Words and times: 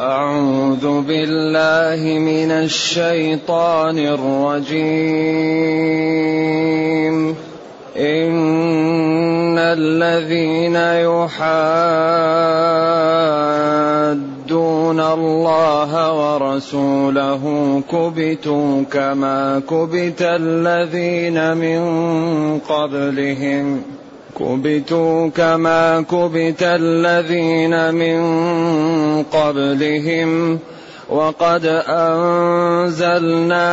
أعوذ 0.00 1.02
بالله 1.02 2.18
من 2.18 2.50
الشيطان 2.50 3.98
الرجيم. 3.98 4.80
إن 7.96 9.58
الذين 9.58 10.76
يحادون 10.76 11.40
الله 15.00 15.92
ورسوله 16.12 17.42
كبتوا 17.92 18.82
كما 18.92 19.62
كبت 19.70 20.22
الذين 20.22 21.56
من 21.56 21.80
قبلهم. 22.58 23.99
كبتوا 24.38 25.28
كما 25.28 26.00
كبت 26.00 26.62
الذين 26.62 27.94
من 27.94 28.20
قبلهم 29.22 30.58
وقد 31.10 31.66
انزلنا 31.88 33.70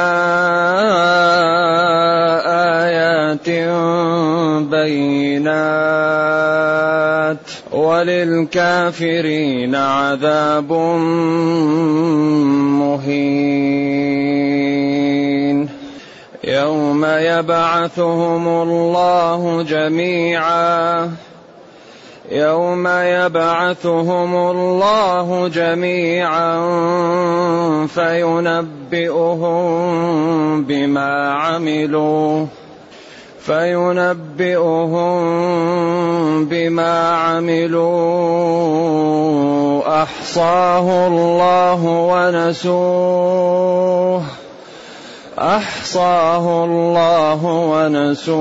ايات 2.85 3.49
بينات 4.69 5.47
وللكافرين 7.71 9.75
عذاب 9.75 10.71
مهين 12.81 14.17
يوم 16.47 17.05
يبعثهم 17.05 18.47
الله 18.47 19.63
جميعا. 19.63 21.11
يوم 22.31 22.87
يبعثهم 22.87 24.35
الله 24.35 25.47
جميعا 25.47 26.55
فينبئهم 27.87 29.57
بما 30.63 31.31
عملوا 31.31 32.45
فينبئهم 33.39 35.19
بما 36.45 37.09
عملوا. 37.09 37.83
أحصاه 40.03 41.07
الله 41.07 41.85
ونسوه. 42.63 42.97
أحصاه 45.39 46.65
الله 46.65 47.45
ونسوه. 47.45 48.37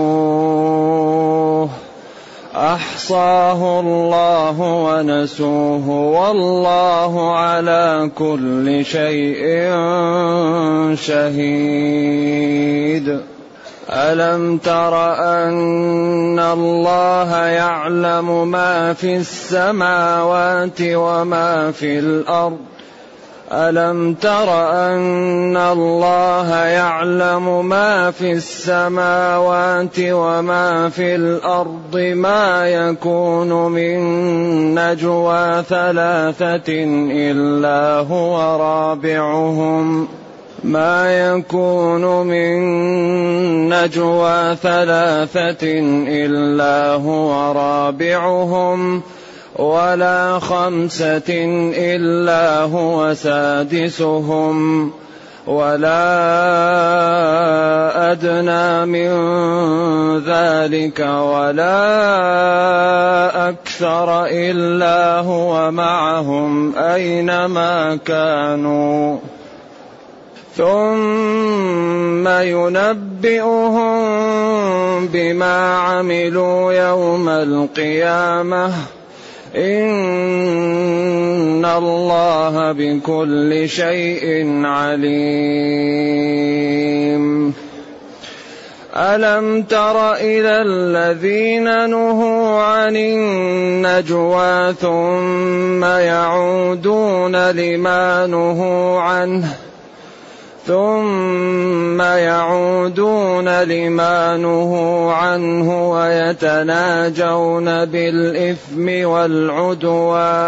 أحصاه 2.55 3.81
الله 3.81 4.61
ونسوه. 4.61 5.89
والله 5.89 7.37
على 7.37 8.11
كل 8.19 8.85
شيء 8.85 9.71
شهيد. 10.95 12.27
ألم 13.91 14.59
تر 14.59 15.15
أن 15.15 16.39
الله 16.39 17.37
يعلم 17.37 18.49
ما 18.49 18.93
في 18.93 19.17
السماوات 19.17 20.81
وما 20.81 21.71
في 21.71 21.99
الأرض؟ 21.99 22.76
ألم 23.53 24.15
تر 24.15 24.49
أن 24.73 25.57
الله 25.57 26.55
يعلم 26.55 27.69
ما 27.69 28.11
في 28.11 28.33
السماوات 28.33 29.97
وما 29.99 30.89
في 30.89 31.15
الأرض 31.15 31.97
ما 31.97 32.69
يكون 32.69 33.73
من 33.73 33.99
نجوى 34.75 35.63
ثلاثة 35.63 36.73
إلا 37.11 38.07
هو 38.11 38.37
رابعهم 38.61 40.09
ما 40.65 41.29
يكون 41.31 42.27
من 42.27 42.59
نجوى 43.69 44.57
ثلاثة 44.57 45.67
إلا 46.09 46.93
هو 46.93 47.53
رابعهم 47.53 49.03
ولا 49.59 50.39
خمسة 50.39 51.45
إلا 51.77 52.61
هو 52.61 53.15
سادسهم 53.15 54.91
ولا 55.47 56.03
أدنى 58.13 58.87
من 58.87 59.09
ذلك 60.27 61.01
ولا 61.01 61.79
أكثر 63.49 64.27
إلا 64.27 65.21
هو 65.21 65.71
معهم 65.71 66.77
أينما 66.77 67.99
كانوا. 68.07 69.19
ثم 70.57 72.29
ينبئهم 72.29 73.87
بما 75.07 75.77
عملوا 75.79 76.73
يوم 76.73 77.29
القيامة. 77.29 78.73
إن 79.57 79.87
الله 81.65 82.73
بكل 82.73 83.69
شيء 83.69 84.47
عليم. 84.65 86.27
ألم 88.97 89.63
تر 89.63 90.15
إلى 90.15 90.63
الذين 90.63 91.91
نهوا 91.91 92.63
عن 92.63 92.97
النجوى 92.97 94.75
ثم 94.75 95.85
يعودون 95.85 97.51
لما 97.51 98.27
نهوا 98.27 99.01
عنه 99.01 99.66
ثم 100.67 102.01
يعودون 102.01 103.63
لما 103.63 104.37
نهوا 104.37 105.13
عنه 105.13 105.91
ويتناجون 105.91 107.85
بالإثم 107.85 109.07
والعدوان. 109.09 110.47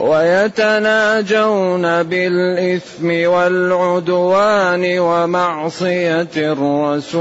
ويتناجون 0.00 1.82
بالإثم 2.02 3.30
والعدوان 3.30 4.98
ومعصية 4.98 6.28
الرسول. 6.36 7.20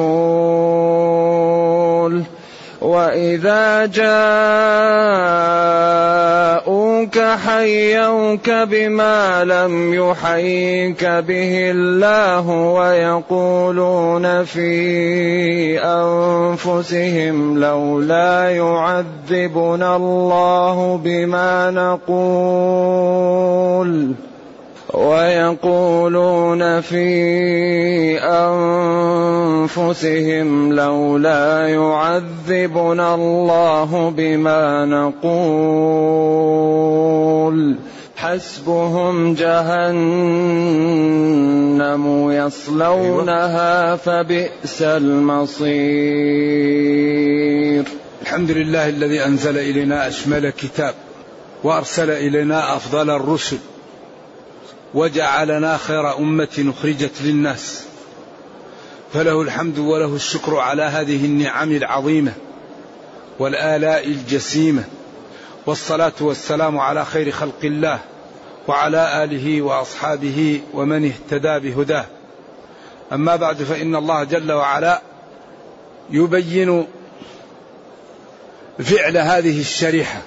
وإذا 2.81 3.85
جاءوك 3.85 4.09
حيوك 7.19 8.50
بما 8.50 9.44
لم 9.44 9.94
يحيك 9.94 11.06
به 11.06 11.72
الله 11.72 12.50
ويقولون 12.50 14.44
في 14.44 15.79
أنفسهم 15.84 17.59
لولا 17.59 18.50
يعذبنا 18.50 19.96
الله 19.96 21.00
بما 21.03 21.72
نقول. 21.72 23.09
ويقولون 24.99 26.81
في 26.81 28.19
أنفسهم 29.69 30.73
لولا 30.73 31.67
يعذبنا 31.67 33.15
الله 33.15 34.13
بما 34.17 34.85
نقول. 34.85 36.19
حسبهم 38.15 39.33
جهنم 39.33 40.31
يصلونها 42.31 43.95
فبئس 43.95 44.81
المصير. 44.81 45.69
الحمد 48.21 48.51
لله 48.51 48.89
الذي 48.89 49.25
أنزل 49.25 49.57
إلينا 49.57 50.07
أشمل 50.07 50.49
كتاب 50.49 50.93
وأرسل 51.63 52.09
إلينا 52.09 52.75
أفضل 52.75 53.09
الرسل. 53.09 53.57
وجعلنا 54.94 55.78
خير 55.78 56.18
أمة 56.18 56.74
أخرجت 56.78 57.22
للناس. 57.22 57.84
فله 59.14 59.41
الحمد 59.41 59.80
وله 59.80 60.16
الشكر 60.16 60.58
على 60.58 60.84
هذه 60.84 61.26
النعم 61.26 61.72
العظيمة 61.72 62.34
والآلاء 63.40 64.08
الجسيمة 64.08 64.84
والصلاة 65.66 66.14
والسلام 66.20 66.78
على 66.78 67.06
خير 67.06 67.32
خلق 67.32 67.59
الله 67.64 68.00
وعلى 68.68 69.24
آله 69.24 69.62
وأصحابه 69.62 70.62
ومن 70.74 71.06
اهتدى 71.06 71.59
بهداه. 71.59 72.06
أما 73.14 73.36
بعد 73.36 73.64
فإن 73.64 73.96
الله 73.96 74.24
جل 74.24 74.52
وعلا 74.52 75.02
يبين 76.09 76.88
فعل 78.80 79.18
هذه 79.18 79.62
الشريحة. 79.62 80.22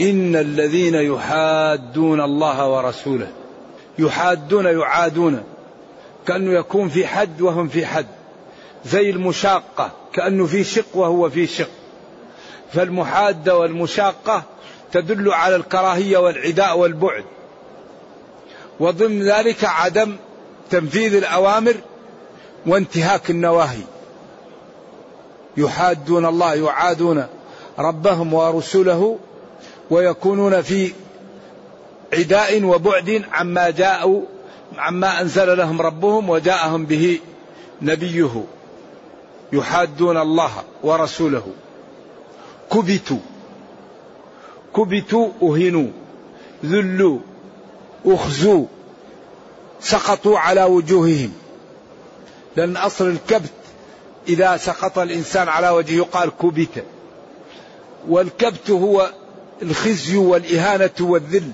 إن 0.00 0.36
الذين 0.36 0.94
يحادون 0.94 2.20
الله 2.20 2.68
ورسوله 2.68 3.28
يحادون 3.98 4.66
يعادون 4.66 5.42
كأنه 6.26 6.58
يكون 6.58 6.88
في 6.88 7.06
حد 7.06 7.40
وهم 7.40 7.68
في 7.68 7.86
حد 7.86 8.06
زي 8.84 9.10
المشاقة 9.10 9.90
كأنه 10.12 10.46
في 10.46 10.64
شق 10.64 10.96
وهو 10.96 11.30
في 11.30 11.46
شق. 11.46 11.70
فالمحادة 12.72 13.58
والمشاقة 13.58 14.42
تدل 14.92 15.32
على 15.32 15.56
الكراهية 15.56 16.18
والعداء 16.18 16.78
والبعد. 16.78 17.24
وضمن 18.80 19.22
ذلك 19.22 19.64
عدم 19.64 20.16
تنفيذ 20.70 21.14
الأوامر 21.14 21.74
وانتهاك 22.66 23.30
النواهي. 23.30 23.82
يحادون 25.56 26.26
الله 26.26 26.54
يعادون 26.54 27.26
ربهم 27.78 28.34
ورسله 28.34 29.18
ويكونون 29.90 30.62
في 30.62 30.92
عداء 32.12 32.64
وبعد 32.64 33.24
عما 33.32 33.70
جاءوا 33.70 34.22
عما 34.78 35.20
أنزل 35.20 35.58
لهم 35.58 35.80
ربهم 35.82 36.30
وجاءهم 36.30 36.86
به 36.86 37.20
نبيه 37.82 38.44
يحادون 39.52 40.16
الله 40.16 40.50
ورسوله. 40.82 41.46
كبتوا 42.72 43.18
كبتوا 44.76 45.28
أهنوا 45.42 45.88
ذلوا 46.64 47.18
أخزوا 48.06 48.66
سقطوا 49.80 50.38
على 50.38 50.64
وجوههم. 50.64 51.32
لأن 52.56 52.76
أصل 52.76 53.06
الكبت 53.06 53.52
إذا 54.28 54.56
سقط 54.56 54.98
الإنسان 54.98 55.48
على 55.48 55.70
وجهه 55.70 55.96
يقال 55.96 56.30
كبت. 56.42 56.84
والكبت 58.08 58.70
هو 58.70 59.10
الخزي 59.62 60.16
والإهانة 60.16 60.90
والذل. 61.00 61.50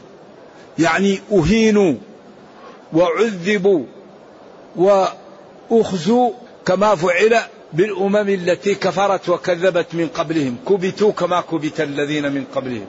يعني 0.79 1.21
أهينوا 1.33 1.95
وعذبوا 2.93 3.85
وأخزوا 4.77 6.31
كما 6.67 6.95
فعل 6.95 7.39
بالأمم 7.73 8.29
التي 8.29 8.75
كفرت 8.75 9.29
وكذبت 9.29 9.87
من 9.93 10.09
قبلهم. 10.09 10.57
كبتوا 10.69 11.13
كما 11.13 11.41
كبت 11.41 11.81
الذين 11.81 12.33
من 12.33 12.45
قبلهم. 12.55 12.87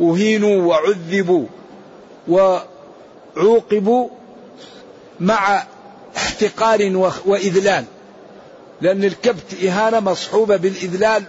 أهينوا 0.00 0.62
وعذبوا 0.62 1.46
وعوقبوا 2.28 4.08
مع 5.20 5.62
احتقار 6.16 7.10
وإذلال. 7.26 7.84
لأن 8.80 9.04
الكبت 9.04 9.64
إهانة 9.64 10.00
مصحوبة 10.00 10.56
بالإذلال 10.56 11.22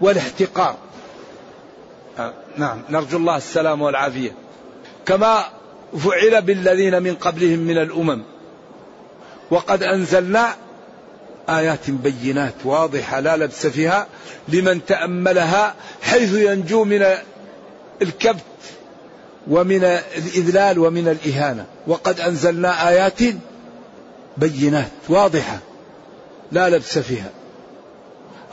والاحتقار. 0.00 0.76
آه، 2.18 2.32
نعم 2.56 2.82
نرجو 2.90 3.16
الله 3.16 3.36
السلام 3.36 3.82
والعافية. 3.82 4.32
كما 5.06 5.44
فعل 5.98 6.42
بالذين 6.42 7.02
من 7.02 7.14
قبلهم 7.14 7.58
من 7.58 7.78
الأمم. 7.78 8.22
وقد 9.50 9.82
أنزلنا 9.82 10.54
آيات 11.48 11.90
بينات 11.90 12.54
واضحة 12.64 13.20
لا 13.20 13.36
لبس 13.36 13.66
فيها 13.66 14.06
لمن 14.48 14.84
تأملها 14.84 15.74
حيث 16.02 16.34
ينجو 16.34 16.84
من 16.84 17.04
الكبت 18.02 18.44
ومن 19.50 19.84
الإذلال 19.84 20.78
ومن 20.78 21.08
الإهانة. 21.08 21.66
وقد 21.86 22.20
أنزلنا 22.20 22.88
آيات 22.88 23.20
بينات 24.36 24.90
واضحة 25.08 25.58
لا 26.52 26.70
لبس 26.70 26.98
فيها. 26.98 27.30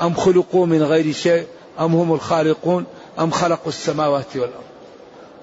أم 0.01 0.13
خلقوا 0.13 0.65
من 0.65 0.83
غير 0.83 1.13
شيء؟ 1.13 1.45
أم 1.79 1.95
هم 1.95 2.13
الخالقون؟ 2.13 2.85
أم 3.19 3.31
خلقوا 3.31 3.67
السماوات 3.67 4.35
والأرض؟ 4.35 4.63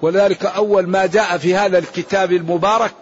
ولذلك 0.01 0.45
أول 0.45 0.87
ما 0.87 1.05
جاء 1.05 1.37
في 1.37 1.55
هذا 1.55 1.77
الكتاب 1.77 2.31
المبارك 2.31 2.93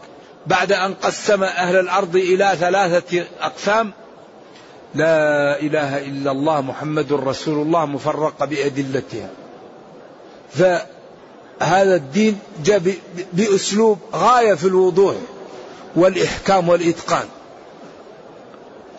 بعد 0.47 0.71
أن 0.71 0.93
قسم 0.93 1.43
أهل 1.43 1.75
الأرض 1.79 2.15
إلى 2.15 2.53
ثلاثة 2.59 3.25
أقسام 3.41 3.93
لا 4.95 5.59
إله 5.59 5.97
إلا 5.97 6.31
الله 6.31 6.61
محمد 6.61 7.13
رسول 7.13 7.61
الله 7.61 7.85
مفرق 7.85 8.45
بأدلتها. 8.45 9.29
فهذا 10.53 11.95
الدين 11.95 12.39
جاء 12.65 12.81
بأسلوب 13.33 13.99
غاية 14.13 14.53
في 14.53 14.67
الوضوح 14.67 15.15
والإحكام 15.95 16.69
والإتقان. 16.69 17.25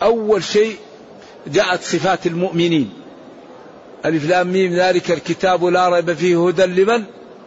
أول 0.01 0.43
شيء 0.43 0.75
جاءت 1.47 1.83
صفات 1.83 2.27
المؤمنين. 2.27 2.93
ألف 4.05 4.25
لام 4.25 4.47
ميم 4.47 4.73
ذلك 4.73 5.11
الكتاب 5.11 5.65
لا 5.65 5.89
ريب 5.89 6.13
فيه 6.13 6.47
هدى 6.47 6.65
لمن؟ 6.65 7.03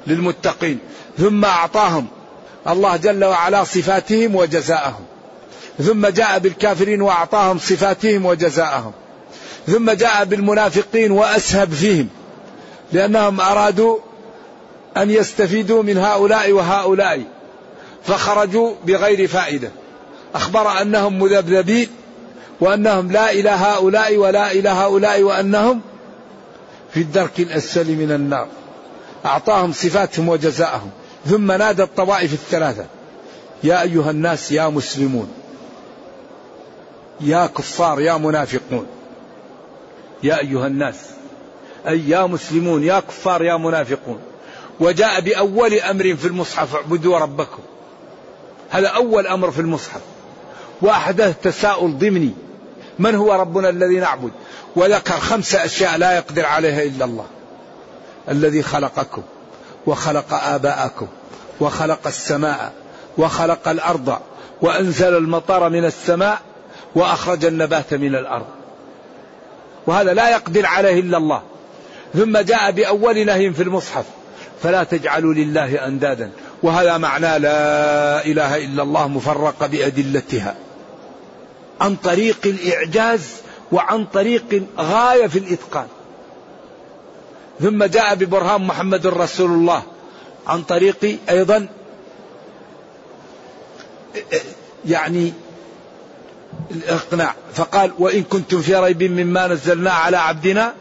للمتقين. 0.06 0.78
ثم 1.18 1.44
أعطاهم. 1.44 2.06
الله 2.68 2.96
جل 2.96 3.24
وعلا 3.24 3.64
صفاتهم 3.64 4.36
وجزاءهم. 4.36 5.04
ثم 5.78 6.06
جاء 6.06 6.38
بالكافرين 6.38 7.02
وأعطاهم 7.02 7.58
صفاتهم 7.58 8.26
وجزاءهم. 8.26 8.92
ثم 9.66 9.90
جاء 9.90 10.24
بالمنافقين 10.24 11.10
وأسهب 11.10 11.72
فيهم. 11.72 12.08
لأنهم 12.92 13.40
أرادوا 13.40 13.98
أن 14.96 15.10
يستفيدوا 15.10 15.82
من 15.82 15.98
هؤلاء 15.98 16.52
وهؤلاء. 16.52 17.22
فخرجوا 18.06 18.74
بغير 18.86 19.28
فائدة. 19.28 19.70
أخبر 20.34 20.82
أنهم 20.82 21.18
مذبذبين 21.18 21.88
وأنهم 22.60 23.12
لا 23.12 23.30
إلى 23.30 23.50
هؤلاء 23.50 24.16
ولا 24.16 24.52
إلى 24.52 24.68
هؤلاء 24.68 25.22
وأنهم 25.22 25.80
في 26.94 27.00
الدرك 27.00 27.40
الأسفل 27.40 27.96
من 27.96 28.12
النار. 28.12 28.48
أعطاهم 29.24 29.72
صفاتهم 29.72 30.28
وجزاءهم. 30.28 30.90
ثم 31.26 31.52
نادى 31.52 31.82
الطوائف 31.82 32.32
الثلاثة. 32.32 32.86
يا 33.64 33.82
أيها 33.82 34.10
الناس 34.10 34.52
يا 34.52 34.68
مسلمون. 34.68 35.28
يا 37.20 37.46
كفار 37.46 38.00
يا 38.00 38.16
منافقون. 38.16 38.86
يا 40.22 40.40
أيها 40.40 40.66
الناس. 40.66 40.96
أي 41.88 42.08
يا 42.08 42.26
مسلمون 42.26 42.84
يا 42.84 43.00
كفار 43.00 43.42
يا 43.42 43.56
منافقون. 43.56 44.20
وجاء 44.80 45.20
بأول 45.20 45.74
أمر 45.74 46.16
في 46.16 46.26
المصحف 46.26 46.74
اعبدوا 46.74 47.18
ربكم. 47.18 47.62
هذا 48.70 48.88
أول 48.88 49.26
أمر 49.26 49.50
في 49.50 49.60
المصحف. 49.60 50.00
وأحدث 50.82 51.34
تساؤل 51.42 51.98
ضمني. 51.98 52.30
من 52.98 53.14
هو 53.14 53.32
ربنا 53.32 53.68
الذي 53.68 54.00
نعبد؟ 54.00 54.30
وذكر 54.76 55.20
خمس 55.20 55.54
أشياء 55.54 55.98
لا 55.98 56.16
يقدر 56.16 56.46
عليها 56.46 56.82
إلا 56.82 57.04
الله. 57.04 57.26
الذي 58.28 58.62
خلقكم 58.62 59.22
وخلق 59.86 60.34
آباءكم 60.34 61.06
وخلق 61.60 62.06
السماء 62.06 62.72
وخلق 63.18 63.68
الأرض 63.68 64.18
وأنزل 64.62 65.16
المطر 65.16 65.68
من 65.68 65.84
السماء 65.84 66.38
وأخرج 66.94 67.44
النبات 67.44 67.94
من 67.94 68.14
الأرض. 68.14 68.46
وهذا 69.86 70.14
لا 70.14 70.30
يقدر 70.30 70.66
عليه 70.66 71.00
إلا 71.00 71.16
الله. 71.16 71.42
ثم 72.14 72.38
جاء 72.38 72.70
بأول 72.70 73.26
نهي 73.26 73.52
في 73.52 73.62
المصحف 73.62 74.04
فلا 74.62 74.84
تجعلوا 74.84 75.34
لله 75.34 75.86
أندادا. 75.86 76.30
وهذا 76.62 76.98
معنى 76.98 77.38
لا 77.38 78.24
إله 78.26 78.56
إلا 78.64 78.82
الله 78.82 79.08
مفرقة 79.08 79.66
بأدلتها. 79.66 80.54
عن 81.80 81.96
طريق 81.96 82.38
الإعجاز 82.46 83.20
وعن 83.72 84.04
طريق 84.04 84.62
غاية 84.78 85.26
في 85.26 85.38
الإتقان. 85.38 85.86
ثم 87.60 87.84
جاء 87.84 88.14
ببرهان 88.14 88.60
محمد 88.66 89.06
رسول 89.06 89.50
الله 89.50 89.82
عن 90.46 90.62
طريق 90.62 91.18
أيضا 91.30 91.68
يعني 94.86 95.32
الإقناع. 96.70 97.34
فقال 97.54 97.92
وإن 97.98 98.22
كنتم 98.22 98.60
في 98.60 98.74
ريب 98.76 99.02
مما 99.02 99.46
نزلنا 99.46 99.90
على 99.90 100.16
عبدنا 100.16 100.74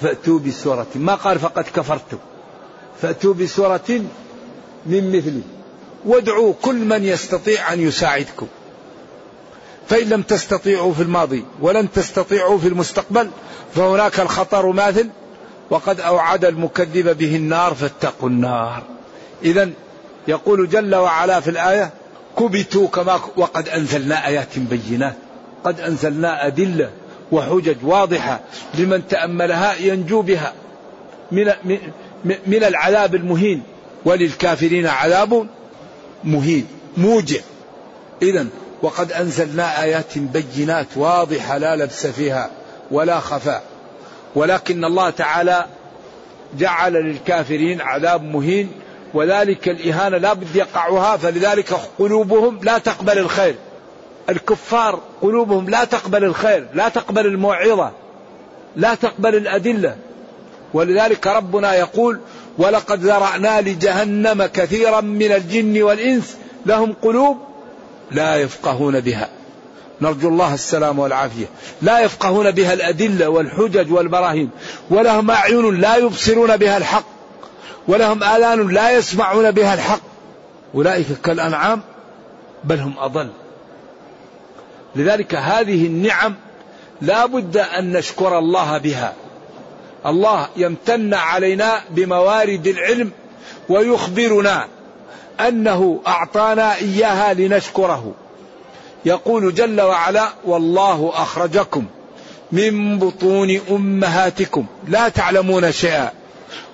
فأتوا 0.00 0.38
بسورة. 0.38 0.86
ما 0.94 1.14
قال 1.14 1.38
فقد 1.38 1.64
كفرتم. 1.74 2.18
فأتوا 3.02 3.34
بسورة 3.34 4.00
من 4.86 5.16
مثله 5.16 5.42
وادعوا 6.04 6.54
كل 6.62 6.74
من 6.74 7.04
يستطيع 7.04 7.72
أن 7.72 7.80
يساعدكم. 7.80 8.46
فإن 9.92 10.08
لم 10.08 10.22
تستطيعوا 10.22 10.92
في 10.92 11.02
الماضي 11.02 11.44
ولن 11.60 11.92
تستطيعوا 11.92 12.58
في 12.58 12.68
المستقبل 12.68 13.30
فهناك 13.74 14.20
الخطر 14.20 14.66
ماثل 14.66 15.08
وقد 15.70 16.00
أوعد 16.00 16.44
المكذب 16.44 17.18
به 17.18 17.36
النار 17.36 17.74
فاتقوا 17.74 18.28
النار. 18.28 18.82
إذا 19.42 19.70
يقول 20.28 20.68
جل 20.68 20.94
وعلا 20.94 21.40
في 21.40 21.50
الآية 21.50 21.90
كبتوا 22.38 22.88
كما 22.88 23.20
وقد 23.36 23.68
أنزلنا 23.68 24.26
آيات 24.26 24.58
بينات. 24.58 25.16
قد 25.64 25.80
أنزلنا 25.80 26.46
أدلة 26.46 26.90
وحجج 27.32 27.76
واضحة 27.82 28.40
لمن 28.74 29.08
تأملها 29.08 29.74
ينجو 29.74 30.22
بها 30.22 30.52
من 31.32 31.52
من 32.46 32.64
العذاب 32.64 33.14
المهين. 33.14 33.62
وللكافرين 34.04 34.86
عذاب 34.86 35.46
مهين 36.24 36.66
موجع. 36.96 37.40
إذا 38.22 38.46
وقد 38.82 39.12
أنزلنا 39.12 39.82
آيات 39.82 40.18
بينات 40.18 40.86
واضحة 40.96 41.58
لا 41.58 41.76
لبس 41.76 42.06
فيها 42.06 42.50
ولا 42.90 43.20
خفاء. 43.20 43.62
ولكن 44.34 44.84
الله 44.84 45.10
تعالى 45.10 45.66
جعل 46.58 46.92
للكافرين 46.92 47.80
عذاب 47.80 48.22
مهين 48.22 48.72
وذلك 49.14 49.68
الإهانة 49.68 50.16
لا 50.18 50.32
بد 50.32 50.56
يقعها 50.56 51.16
فلذلك 51.16 51.74
قلوبهم 51.98 52.58
لا 52.62 52.78
تقبل 52.78 53.18
الخير. 53.18 53.54
الكفار 54.28 55.00
قلوبهم 55.22 55.70
لا 55.70 55.84
تقبل 55.84 56.24
الخير 56.24 56.66
لا 56.74 56.88
تقبل 56.88 57.26
الموعظة 57.26 57.90
لا 58.76 58.94
تقبل 58.94 59.34
الأدلة. 59.34 59.96
ولذلك 60.74 61.26
ربنا 61.26 61.74
يقول 61.74 62.20
ولقد 62.58 63.00
ذرأنا 63.04 63.60
لجهنم 63.60 64.46
كثيرا 64.46 65.00
من 65.00 65.32
الجن 65.32 65.82
والإنس 65.82 66.36
لهم 66.66 66.94
قلوب 67.02 67.51
لا 68.14 68.36
يفقهون 68.36 69.00
بها. 69.00 69.28
نرجو 70.00 70.28
الله 70.28 70.54
السلام 70.54 70.98
والعافية. 70.98 71.46
لا 71.82 72.00
يفقهون 72.00 72.50
بها 72.50 72.72
الأدلة 72.72 73.28
والحجج 73.28 73.92
والبراهين. 73.92 74.50
ولهم 74.90 75.30
أعين 75.30 75.80
لا 75.80 75.96
يبصرون 75.96 76.56
بها 76.56 76.76
الحق. 76.76 77.04
ولهم 77.88 78.22
آذان 78.22 78.68
لا 78.68 78.90
يسمعون 78.90 79.50
بها 79.50 79.74
الحق. 79.74 80.00
أولئك 80.74 81.06
كالأنعام 81.24 81.80
بل 82.64 82.78
هم 82.78 82.94
أضل. 82.98 83.28
لذلك 84.96 85.34
هذه 85.34 85.86
النعم 85.86 86.34
لا 87.00 87.26
بد 87.26 87.56
أن 87.56 87.92
نشكر 87.92 88.38
الله 88.38 88.78
بها. 88.78 89.14
الله 90.06 90.48
يمتن 90.56 91.14
علينا 91.14 91.82
بموارد 91.90 92.66
العلم 92.66 93.10
ويخبرنا. 93.68 94.66
أنه 95.48 96.00
أعطانا 96.06 96.74
إياها 96.74 97.34
لنشكره. 97.34 98.12
يقول 99.04 99.54
جل 99.54 99.80
وعلا 99.80 100.28
والله 100.44 101.12
أخرجكم 101.14 101.84
من 102.52 102.98
بطون 102.98 103.60
أمهاتكم. 103.70 104.66
لا 104.88 105.08
تعلمون 105.08 105.72
شيئا. 105.72 106.10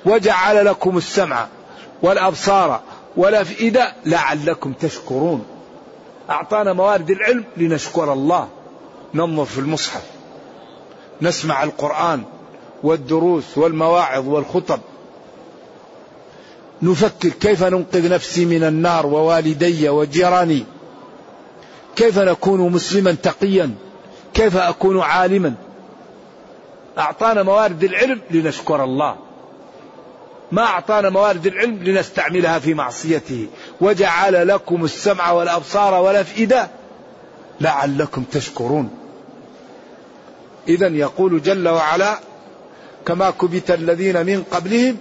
وجعل 0.05 0.67
لكم 0.67 0.97
السمع 0.97 1.47
والأبصار 2.03 2.81
والأفئدة 3.17 3.93
لعلكم 4.07 4.73
تشكرون. 4.73 5.45
أعطانا 6.31 6.73
موارد 6.73 7.11
العلم 7.11 7.45
لنشكر 7.57 8.13
الله. 8.13 8.49
ننظر 9.15 9.45
في 9.45 9.59
المصحف. 9.59 10.03
نسمع 11.23 11.63
القرآن 11.63 12.23
والدروس 12.83 13.59
والمواعظ 13.59 14.29
والخطب. 14.29 14.81
نفكر 16.83 17.29
كيف 17.29 17.65
ننقذ 17.65 18.13
نفسي 18.13 18.45
من 18.45 18.65
النار 18.65 19.07
ووالدي 19.07 19.89
وجيراني؟ 19.89 20.65
كيف 21.97 22.19
نكون 22.19 22.73
مسلما 22.73 23.13
تقيا؟ 23.13 23.75
كيف 24.35 24.57
أكون 24.57 25.01
عالما؟ 25.01 25.55
أعطانا 26.99 27.43
موارد 27.43 27.85
العلم 27.85 28.21
لنشكر 28.31 28.85
الله. 28.85 29.17
ما 30.53 30.63
أعطانا 30.63 31.11
موارد 31.11 31.47
العلم 31.47 31.83
لنستعملها 31.83 32.59
في 32.59 32.75
معصيته. 32.75 33.47
وجعل 33.81 34.49
لكم 34.49 34.85
السمع 34.85 35.31
والأبصار 35.31 35.95
والأفئدة 35.95 36.69
لعلكم 37.61 38.23
تشكرون. 38.23 38.91
اذا 40.69 40.87
يقول 40.87 41.43
جل 41.43 41.69
وعلا 41.69 42.19
كما 43.07 43.31
كبت 43.31 43.71
الذين 43.71 44.27
من 44.27 44.43
قبلهم 44.51 44.97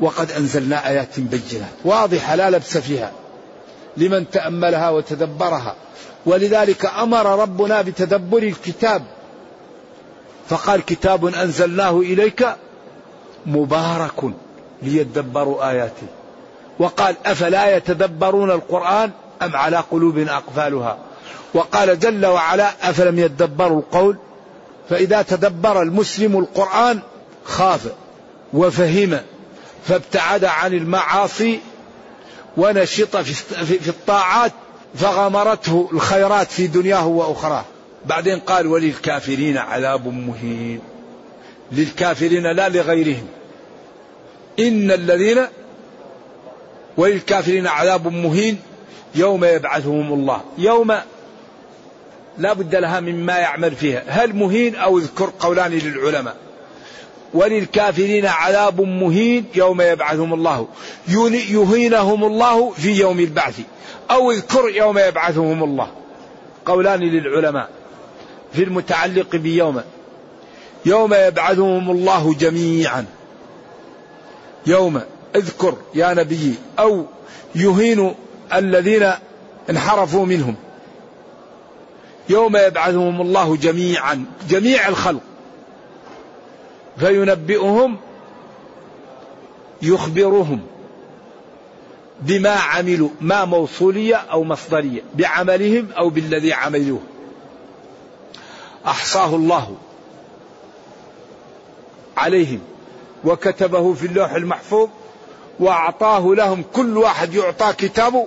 وقد 0.00 0.30
أنزلنا 0.30 0.88
آيات 0.88 1.20
بينات. 1.20 1.72
واضحة 1.84 2.34
لا 2.34 2.50
لبس 2.50 2.78
فيها. 2.78 3.12
لمن 3.96 4.30
تأملها 4.30 4.90
وتدبرها. 4.90 5.74
ولذلك 6.26 6.86
أمر 6.86 7.26
ربنا 7.42 7.82
بتدبر 7.82 8.38
الكتاب. 8.38 9.02
فقال 10.48 10.84
كتاب 10.84 11.26
أنزلناه 11.26 11.98
إليك 11.98 12.56
مبارك 13.46 14.24
ليدبروا 14.82 15.70
آياته. 15.70 16.06
وقال 16.78 17.16
أفلا 17.26 17.76
يتدبرون 17.76 18.50
القرآن 18.50 19.10
أم 19.42 19.56
على 19.56 19.76
قلوب 19.76 20.18
أقفالها؟ 20.18 20.98
وقال 21.54 21.98
جل 21.98 22.26
وعلا 22.26 22.70
أفلم 22.82 23.18
يدبروا 23.18 23.80
القول؟ 23.80 24.16
فإذا 24.90 25.22
تدبر 25.22 25.82
المسلم 25.82 26.38
القرآن 26.38 27.00
خاف 27.44 27.88
وفهم 28.54 29.20
فابتعد 29.88 30.44
عن 30.44 30.74
المعاصي 30.74 31.60
ونشط 32.56 33.16
في 33.16 33.88
الطاعات 33.88 34.52
فغمرته 34.94 35.88
الخيرات 35.92 36.50
في 36.50 36.66
دنياه 36.66 37.06
وأخراه. 37.06 37.64
بعدين 38.06 38.40
قال 38.40 38.66
وللكافرين 38.66 39.58
عذاب 39.58 40.06
مهين. 40.06 40.80
للكافرين 41.72 42.46
لا 42.46 42.68
لغيرهم. 42.68 43.26
إن 44.58 44.90
الذين 44.90 45.38
وللكافرين 46.96 47.66
عذاب 47.66 48.08
مهين 48.08 48.60
يوم 49.14 49.44
يبعثهم 49.44 50.12
الله. 50.12 50.40
يوم 50.58 50.94
لا 52.38 52.52
بد 52.52 52.74
لها 52.74 53.00
مما 53.00 53.38
يعمل 53.38 53.76
فيها. 53.76 54.02
هل 54.06 54.36
مهين 54.36 54.76
أو 54.76 54.98
اذكر 54.98 55.32
قولان 55.40 55.70
للعلماء؟ 55.70 56.36
وللكافرين 57.34 58.26
عذاب 58.26 58.80
مهين 58.80 59.44
يوم 59.54 59.80
يبعثهم 59.80 60.34
الله. 60.34 60.68
يهينهم 61.08 62.24
الله 62.24 62.70
في 62.70 62.92
يوم 62.92 63.20
البعث. 63.20 63.60
أو 64.10 64.30
اذكر 64.30 64.68
يوم 64.68 64.98
يبعثهم 64.98 65.64
الله. 65.64 65.88
قولان 66.66 67.00
للعلماء. 67.00 67.68
في 68.52 68.62
المتعلق 68.62 69.36
بيوم. 69.36 69.82
يوم 70.86 71.14
يبعثهم 71.14 71.90
الله 71.90 72.34
جميعا. 72.34 73.04
يوم 74.66 75.00
اذكر 75.36 75.76
يا 75.94 76.14
نبي. 76.14 76.54
أو 76.78 77.06
يهين 77.54 78.14
الذين 78.54 79.12
انحرفوا 79.70 80.26
منهم. 80.26 80.54
يوم 82.28 82.56
يبعثهم 82.56 83.20
الله 83.20 83.56
جميعا. 83.56 84.24
جميع 84.48 84.88
الخلق. 84.88 85.20
فينبئهم 86.96 87.96
يخبرهم 89.82 90.60
بما 92.20 92.50
عملوا 92.50 93.08
ما 93.20 93.44
موصولية 93.44 94.16
أو 94.16 94.44
مصدرية 94.44 95.02
بعملهم 95.14 95.88
أو 95.98 96.10
بالذي 96.10 96.52
عملوه. 96.52 97.00
أحصاه 98.86 99.36
الله 99.36 99.76
عليهم 102.16 102.60
وكتبه 103.24 103.94
في 103.94 104.06
اللوح 104.06 104.32
المحفوظ 104.32 104.88
وأعطاه 105.60 106.34
لهم 106.34 106.64
كل 106.72 106.98
واحد 106.98 107.34
يعطى 107.34 107.72
كتابه 107.78 108.26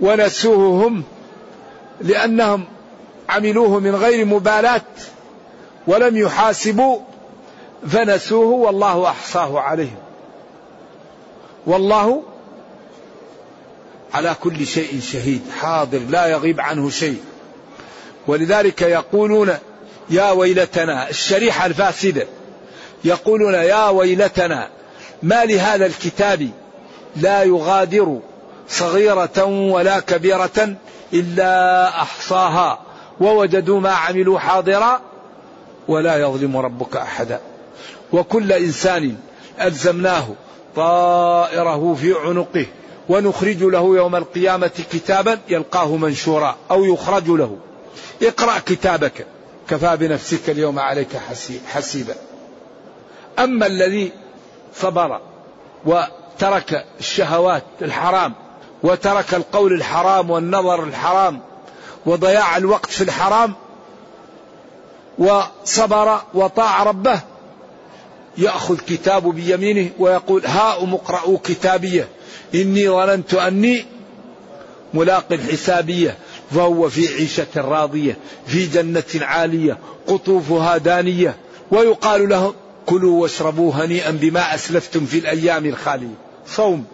ونسوه 0.00 0.86
هم 0.86 1.02
لأنهم 2.00 2.64
عملوه 3.28 3.80
من 3.80 3.94
غير 3.94 4.24
مبالاة 4.24 4.82
ولم 5.86 6.16
يحاسبوا 6.16 6.98
فنسوه 7.86 8.46
والله 8.46 9.08
أحصاه 9.08 9.60
عليهم. 9.60 9.98
والله 11.66 12.22
على 14.14 14.36
كل 14.40 14.66
شيء 14.66 15.00
شهيد 15.00 15.42
حاضر 15.60 15.98
لا 15.98 16.26
يغيب 16.26 16.60
عنه 16.60 16.90
شيء. 16.90 17.20
ولذلك 18.26 18.82
يقولون 18.82 19.54
يا 20.10 20.30
ويلتنا 20.30 21.10
الشريحة 21.10 21.66
الفاسدة 21.66 22.26
يقولون 23.04 23.54
يا 23.54 23.88
ويلتنا 23.88 24.68
ما 25.22 25.44
لهذا 25.44 25.86
الكتاب؟ 25.86 26.50
لا 27.16 27.42
يغادر 27.42 28.20
صغيرة 28.68 29.44
ولا 29.44 30.00
كبيرة 30.00 30.76
إلا 31.12 31.88
أحصاها 31.88 32.78
ووجدوا 33.20 33.80
ما 33.80 33.90
عملوا 33.90 34.38
حاضرا 34.38 35.00
ولا 35.88 36.16
يظلم 36.16 36.56
ربك 36.56 36.96
أحدا. 36.96 37.40
وكل 38.12 38.52
إنسان 38.52 39.16
ألزمناه 39.60 40.26
طائره 40.76 41.94
في 42.00 42.14
عنقه 42.14 42.66
ونخرج 43.08 43.62
له 43.62 43.96
يوم 43.96 44.16
القيامة 44.16 44.70
كتابا 44.92 45.38
يلقاه 45.48 45.96
منشورا 45.96 46.56
أو 46.70 46.84
يخرج 46.84 47.28
له. 47.28 47.56
اقرأ 48.22 48.58
كتابك. 48.58 49.26
كفى 49.68 49.96
بنفسك 49.96 50.50
اليوم 50.50 50.78
عليك 50.78 51.16
حسيبا. 51.68 52.14
أما 53.38 53.66
الذي 53.66 54.12
صبر 54.74 55.20
وترك 55.86 56.84
الشهوات 57.00 57.62
الحرام 57.82 58.34
وترك 58.82 59.34
القول 59.34 59.72
الحرام 59.72 60.30
والنظر 60.30 60.84
الحرام 60.84 61.40
وضياع 62.06 62.56
الوقت 62.56 62.90
في 62.90 63.04
الحرام 63.04 63.54
وصبر 65.18 66.20
وطاع 66.34 66.82
ربه 66.82 67.20
يأخذ 68.38 68.78
كتابه 68.78 69.32
بيمينه 69.32 69.90
ويقول 69.98 70.46
هاؤم 70.46 70.94
اقرأوا 70.94 71.38
كتابية. 71.44 72.08
إني 72.54 72.88
ظننت 72.88 73.34
أني 73.34 73.84
ملاق 74.94 75.34
حسابيه 75.34 76.16
فهو 76.50 76.88
في 76.88 77.08
عيشة 77.08 77.46
راضية 77.56 78.16
في 78.46 78.66
جنة 78.66 79.04
عالية 79.20 79.78
قطوفها 80.06 80.76
دانية. 80.76 81.36
ويقال 81.70 82.28
له 82.28 82.54
كلوا 82.86 83.22
واشربوا 83.22 83.72
هنيئا 83.74 84.10
بما 84.10 84.54
أسلفتم 84.54 85.06
في 85.06 85.18
الأيام 85.18 85.66
الخالية. 85.66 86.14
صوم 86.46 86.84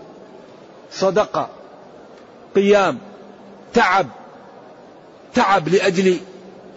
صدقة 0.92 1.48
قيام 2.56 2.98
تعب. 3.74 4.06
تعب 5.34 5.68
لأجل 5.68 6.16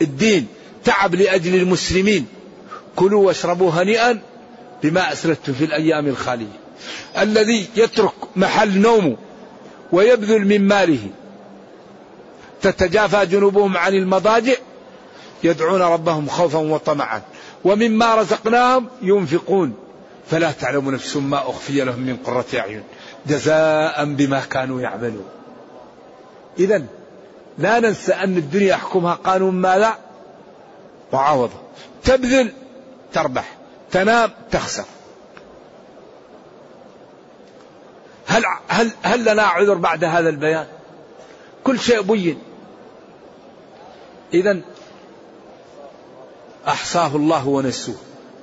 الدين 0.01 0.47
تعب 0.83 1.15
لأجل 1.15 1.55
المسلمين. 1.55 2.27
كلوا 2.95 3.27
واشربوا 3.27 3.71
هنيئا 3.71 4.19
بما 4.83 5.13
أسلفت 5.13 5.49
في 5.49 5.65
الأيام 5.65 6.07
الخالية. 6.07 6.59
الذي 7.17 7.67
يترك 7.75 8.13
محل 8.35 8.77
نومه 8.77 9.17
ويبذل 9.91 10.45
من 10.47 10.67
ماله. 10.67 11.09
تتجافى 12.61 13.25
جنوبهم 13.25 13.77
عن 13.77 13.93
المضاجع. 13.93 14.53
يدعون 15.43 15.81
ربهم 15.81 16.27
خوفا 16.27 16.59
وطمعا. 16.59 17.21
ومما 17.65 18.15
رزقناهم 18.15 18.87
ينفقون. 19.01 19.73
فلا 20.31 20.51
تعلم 20.51 20.91
نفس 20.91 21.17
ما 21.17 21.37
أخفي 21.37 21.81
لهم 21.83 21.99
من 21.99 22.17
قرة 22.25 22.45
أعين. 22.55 22.83
جزاء 23.27 24.05
بما 24.05 24.39
كانوا 24.39 24.81
يعملون. 24.81 25.25
إذا 26.59 26.83
لا 27.57 27.79
ننسى 27.79 28.13
أن 28.13 28.37
الدنيا 28.37 28.67
يحكمها 28.67 29.13
قانون 29.13 29.53
ما 29.53 29.77
لا 29.77 29.97
معاوضة. 31.13 31.53
تبذل 32.03 32.51
تربح. 33.13 33.56
تنام 33.91 34.31
تخسر 34.51 34.85
هل 38.27 38.43
هل 38.67 38.91
هل 39.01 39.25
لنا 39.25 39.43
عذر 39.43 39.73
بعد 39.73 40.03
هذا 40.03 40.29
البيان؟ 40.29 40.65
كل 41.63 41.79
شيء 41.79 42.01
بين. 42.01 42.39
إذا 44.33 44.59
أحصاه 46.67 47.15
الله 47.15 47.47
ونسوه. 47.47 47.95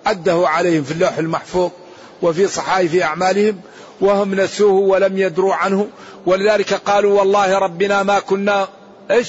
أده 0.06 0.48
عليهم 0.48 0.84
في 0.84 0.92
اللوح 0.92 1.18
المحفوظ 1.18 1.70
وفي 2.22 2.48
صحائف 2.48 3.02
أعمالهم 3.02 3.60
وهم 4.00 4.34
نسوه 4.34 4.72
ولم 4.72 5.18
يدروا 5.18 5.54
عنه 5.54 5.88
ولذلك 6.26 6.74
قالوا 6.74 7.18
والله 7.18 7.58
ربنا 7.58 8.02
ما 8.02 8.20
كنا 8.20 8.68
إيش؟ 9.10 9.28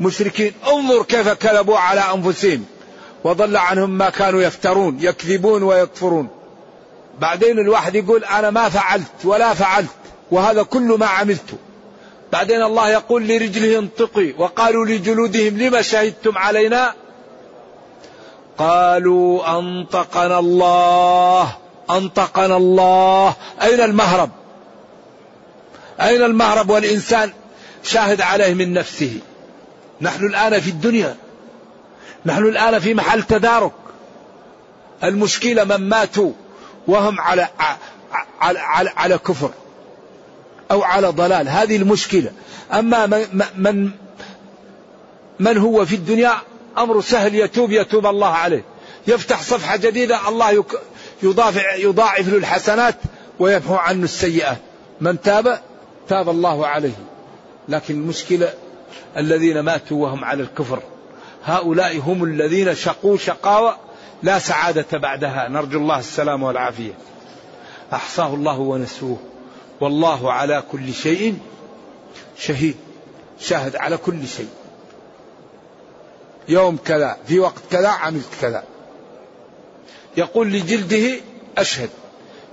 مشركين 0.00 0.52
انظر 0.66 1.02
كيف 1.02 1.28
كذبوا 1.28 1.78
على 1.78 2.00
أنفسهم 2.00 2.64
وضل 3.24 3.56
عنهم 3.56 3.90
ما 3.90 4.10
كانوا 4.10 4.42
يفترون 4.42 4.98
يكذبون 5.00 5.62
ويكفرون. 5.62 6.28
بعدين 7.20 7.58
الواحد 7.58 7.94
يقول 7.94 8.24
أنا 8.24 8.50
ما 8.50 8.68
فعلت 8.68 9.24
ولا 9.24 9.54
فعلت 9.54 9.88
وهذا 10.30 10.62
كل 10.62 10.96
ما 10.98 11.06
عملت 11.06 11.54
بعدين 12.32 12.62
الله 12.62 12.90
يقول 12.90 13.28
لرجله 13.28 13.78
انطقي 13.78 14.34
وقالوا 14.38 14.86
لجلودهم 14.86 15.58
لما 15.58 15.82
شهدتم 15.82 16.38
علينا؟ 16.38 16.94
قالوا 18.58 19.58
أنطقنا 19.58 20.38
الله 20.38 21.56
أنطقنا 21.90 22.56
الله. 22.56 23.34
أين 23.62 23.80
المهرب؟ 23.80 24.30
أين 26.00 26.22
المهرب 26.22 26.70
والإنسان 26.70 27.32
شاهد 27.82 28.20
عليه 28.20 28.54
من 28.54 28.72
نفسه؟ 28.72 29.18
نحن 30.00 30.24
الآن 30.24 30.60
في 30.60 30.70
الدنيا. 30.70 31.16
نحن 32.26 32.44
الآن 32.46 32.78
في 32.78 32.94
محل 32.94 33.22
تدارك. 33.22 33.72
المشكلة 35.04 35.64
من 35.64 35.88
ماتوا 35.88 36.32
وهم 36.86 37.20
على 37.20 37.48
على 38.40 38.58
على, 38.58 38.90
على 38.96 39.18
كفر 39.18 39.50
أو 40.70 40.82
على 40.82 41.08
ضلال. 41.08 41.48
هذه 41.48 41.76
المشكلة. 41.76 42.30
أما 42.72 43.06
من 43.56 43.90
من 45.40 45.58
هو 45.58 45.84
في 45.84 45.94
الدنيا؟ 45.94 46.32
أمر 46.78 47.00
سهل. 47.00 47.34
يتوب 47.34 47.72
يتوب 47.72 48.06
الله 48.06 48.28
عليه. 48.28 48.64
يفتح 49.06 49.42
صفحة 49.42 49.76
جديدة 49.76 50.28
الله 50.28 50.64
يضاعف, 51.22 51.56
يضاعف 51.78 52.28
له 52.28 52.36
الحسنات 52.36 52.96
ويمحو 53.38 53.74
عنه 53.74 54.04
السيئات. 54.04 54.58
من 55.00 55.20
تاب؟ 55.20 55.60
تاب 56.08 56.28
الله 56.28 56.66
عليه. 56.66 56.94
لكن 57.68 57.94
المشكلة 57.94 58.52
الذين 59.16 59.60
ماتوا 59.60 60.02
وهم 60.02 60.24
على 60.24 60.42
الكفر. 60.42 60.82
هؤلاء 61.44 61.98
هم 61.98 62.24
الذين 62.24 62.74
شقوا 62.74 63.16
شقاوة 63.16 63.76
لا 64.22 64.38
سعادة 64.38 64.98
بعدها. 64.98 65.48
نرجو 65.48 65.78
الله 65.78 65.98
السلام 65.98 66.42
والعافية. 66.42 66.92
أحصاه 67.92 68.34
الله 68.34 68.58
ونسوه. 68.58 69.18
والله 69.80 70.32
على 70.32 70.62
كل 70.72 70.94
شيء 70.94 71.38
شهيد. 72.38 72.76
شاهد 73.40 73.76
على 73.76 73.96
كل 73.96 74.28
شيء. 74.28 74.48
يوم 76.48 76.76
كذا 76.76 77.16
في 77.26 77.38
وقت 77.38 77.62
كذا 77.70 77.88
عملت 77.88 78.28
كذا. 78.40 78.64
يقول 80.16 80.52
لجلده 80.52 81.20
أشهد. 81.58 81.90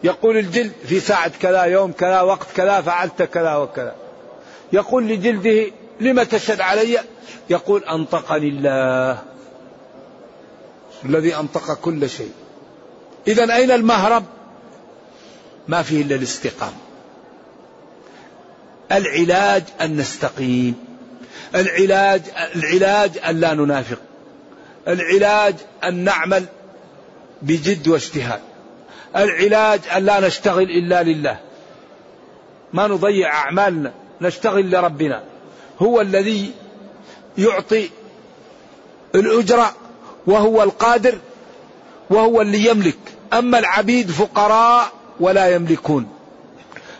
يقول 0.03 0.37
الجلد 0.37 0.71
في 0.85 0.99
ساعة 0.99 1.31
كذا 1.41 1.63
يوم 1.63 1.91
كذا 1.91 2.21
وقت 2.21 2.47
كذا 2.55 2.81
فعلت 2.81 3.21
كذا 3.21 3.55
وكذا. 3.55 3.95
يقول 4.73 5.07
لجلده 5.07 5.71
لم 5.99 6.23
تشهد 6.23 6.61
علي؟ 6.61 6.99
يقول 7.49 7.83
أنطقني 7.83 8.47
الله 8.47 9.23
الذي 11.05 11.35
أنطق 11.35 11.73
كل 11.73 12.09
شيء. 12.09 12.31
إذا 13.27 13.55
أين 13.55 13.71
المهرب؟ 13.71 14.23
ما 15.67 15.81
فيه 15.81 16.01
إلا 16.01 16.15
الاستقامة 16.15 16.77
العلاج 18.91 19.63
أن 19.81 19.97
نستقيم. 19.97 20.75
العلاج 21.55 22.21
العلاج 22.55 23.17
أن 23.17 23.39
لا 23.39 23.53
ننافق. 23.53 23.97
العلاج 24.87 25.55
أن 25.83 26.03
نعمل 26.03 26.45
بجد 27.41 27.87
واجتهاد. 27.87 28.41
العلاج 29.15 29.79
أن 29.95 30.05
لا 30.05 30.19
نشتغل 30.19 30.63
إلا 30.63 31.03
لله. 31.03 31.39
ما 32.73 32.87
نضيع 32.87 33.33
أعمالنا 33.33 33.93
نشتغل 34.21 34.71
لربنا. 34.71 35.23
هو 35.79 36.01
الذي 36.01 36.51
يعطي 37.37 37.89
الأجرة 39.15 39.73
وهو 40.27 40.63
القادر 40.63 41.17
وهو 42.09 42.41
اللي 42.41 42.65
يملك. 42.65 42.97
أما 43.33 43.59
العبيد 43.59 44.11
فقراء 44.11 44.91
ولا 45.19 45.55
يملكون. 45.55 46.07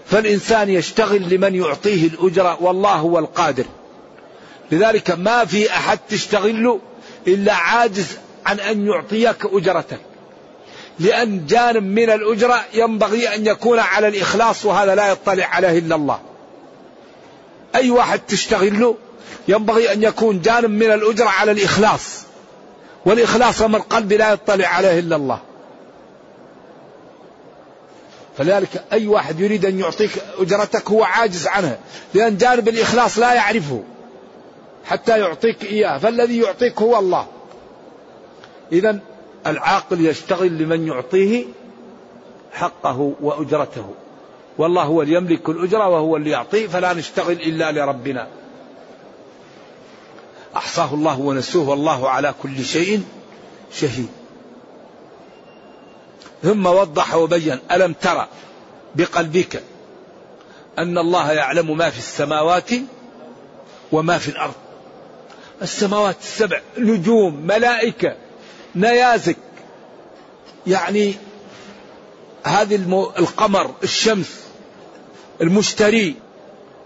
فالإنسان 0.05 0.69
يشتغل 0.69 1.29
لمن 1.29 1.55
يعطيه 1.55 2.07
الأجرة 2.07 2.63
والله 2.63 2.95
هو 2.95 3.19
القادر. 3.19 3.65
لذلك 4.71 5.11
ما 5.11 5.45
في 5.45 5.71
أحد 5.71 5.99
تشتغل 6.09 6.79
إلا 7.27 7.53
عاجز 7.53 8.17
عن 8.45 8.59
أن 8.59 8.87
يعطيك 8.87 9.45
أجرتك. 9.45 9.99
لأن 10.99 11.45
جانب 11.45 11.83
من 11.83 12.09
الأجرة 12.09 12.65
ينبغي 12.73 13.35
أن 13.35 13.47
يكون 13.47 13.79
على 13.79 14.07
الإخلاص 14.07 14.65
وهذا 14.65 14.95
لا 14.95 15.11
يطلع 15.11 15.45
عليه 15.45 15.79
إلا 15.79 15.95
الله. 15.95 16.19
أي 17.75 17.89
واحد 17.89 18.19
تشتغل 18.27 18.79
له 18.79 18.95
ينبغي 19.47 19.93
أن 19.93 20.03
يكون 20.03 20.41
جانب 20.41 20.69
من 20.69 20.91
الأجرة 20.91 21.29
على 21.29 21.51
الإخلاص. 21.51 22.23
والإخلاص 23.05 23.61
من 23.61 23.75
القلب 23.75 24.13
لا 24.13 24.31
يطلع 24.33 24.67
عليه 24.67 24.99
إلا 24.99 25.15
الله. 25.15 25.39
فلذلك 28.37 28.83
أي 28.93 29.07
واحد 29.07 29.39
يريد 29.39 29.65
أن 29.65 29.79
يعطيك 29.79 30.11
أجرتك 30.39 30.89
هو 30.89 31.03
عاجز 31.03 31.47
عنها. 31.47 31.77
لأن 32.13 32.37
جانب 32.37 32.67
الإخلاص 32.67 33.19
لا 33.19 33.33
يعرفه. 33.33 33.83
حتى 34.85 35.19
يعطيك 35.19 35.63
إياه. 35.63 35.97
فالذي 35.97 36.41
يعطيك 36.41 36.81
هو 36.81 36.99
الله. 36.99 37.27
إذا 38.71 38.99
العاقل 39.47 40.05
يشتغل 40.05 40.57
لمن 40.57 40.87
يعطيه 40.87 41.45
حقه 42.53 43.13
وأجرته. 43.21 43.93
والله 44.57 44.83
هو 44.83 45.01
اللي 45.01 45.15
يملك 45.15 45.49
الأجرة 45.49 45.87
وهو 45.87 46.17
اللي 46.17 46.29
يعطيه 46.29 46.67
فلا 46.67 46.93
نشتغل 46.93 47.31
إلا 47.31 47.71
لربنا. 47.71 48.27
أحصاه 50.55 50.93
الله 50.93 51.19
ونسوه 51.19 51.69
والله 51.69 52.09
على 52.09 52.33
كل 52.43 52.65
شيء 52.65 53.03
شهيد. 53.73 54.09
ثم 56.43 56.65
وضح 56.65 57.15
وبين 57.15 57.59
ألم 57.71 57.93
ترى 57.93 58.27
بقلبك 58.95 59.63
أن 60.79 60.97
الله 60.97 61.31
يعلم 61.31 61.77
ما 61.77 61.89
في 61.89 61.97
السماوات 61.97 62.69
وما 63.91 64.17
في 64.17 64.29
الأرض؟ 64.29 64.53
السماوات 65.61 66.15
السبع 66.21 66.61
نجوم 66.77 67.35
ملائكة 67.35 68.15
نيازك. 68.75 69.37
يعني 70.67 71.15
هذه 72.43 72.75
القمر 73.19 73.71
الشمس 73.83 74.41
المشتري. 75.41 76.15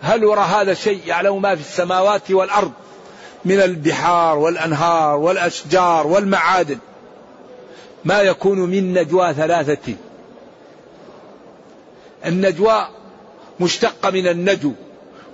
هل 0.01 0.25
وراء 0.25 0.45
هذا 0.45 0.73
شيء 0.73 1.01
يعلم 1.05 1.41
ما 1.41 1.55
في 1.55 1.61
السماوات 1.61 2.31
والأرض؟ 2.31 2.71
من 3.45 3.61
البحار 3.61 4.37
والأنهار 4.37 5.17
والأشجار 5.17 6.07
والمعادن. 6.07 6.77
ما 8.05 8.21
يكون 8.21 8.59
من 8.59 8.93
نجوى 8.93 9.33
ثلاثة. 9.33 9.93
النجوى 12.25 12.87
مشتقة 13.59 14.09
من 14.09 14.27
النجو 14.27 14.71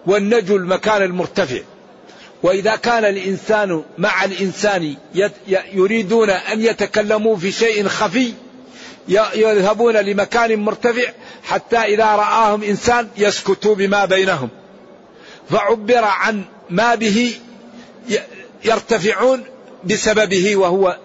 والنجو 0.06 0.56
المكان 0.56 1.02
المرتفع. 1.02 1.60
وإذا 2.44 2.76
كان 2.76 3.06
الإنسان 3.06 3.84
مع 3.98 4.26
الإنسان 4.26 4.96
يريدون 5.74 6.30
أن 6.30 6.62
يتكلموا 6.62 7.38
في 7.38 7.52
شيء 7.52 7.88
خفي 7.88 8.34
يذهبون 9.36 9.98
لمكان 9.98 10.60
مرتفع 10.60 11.12
حتى 11.44 11.78
إذا 11.78 12.06
رآهم 12.06 12.64
إنسان 12.64 13.08
يسكتوا 13.18 13.76
بما 13.76 14.06
بينهم. 14.06 14.50
فعبر 15.50 16.04
عن 16.04 16.44
ما 16.70 16.96
به 16.96 17.34
يرتفعون 18.66 19.44
بسببه 19.84 20.56
وهو 20.56 20.98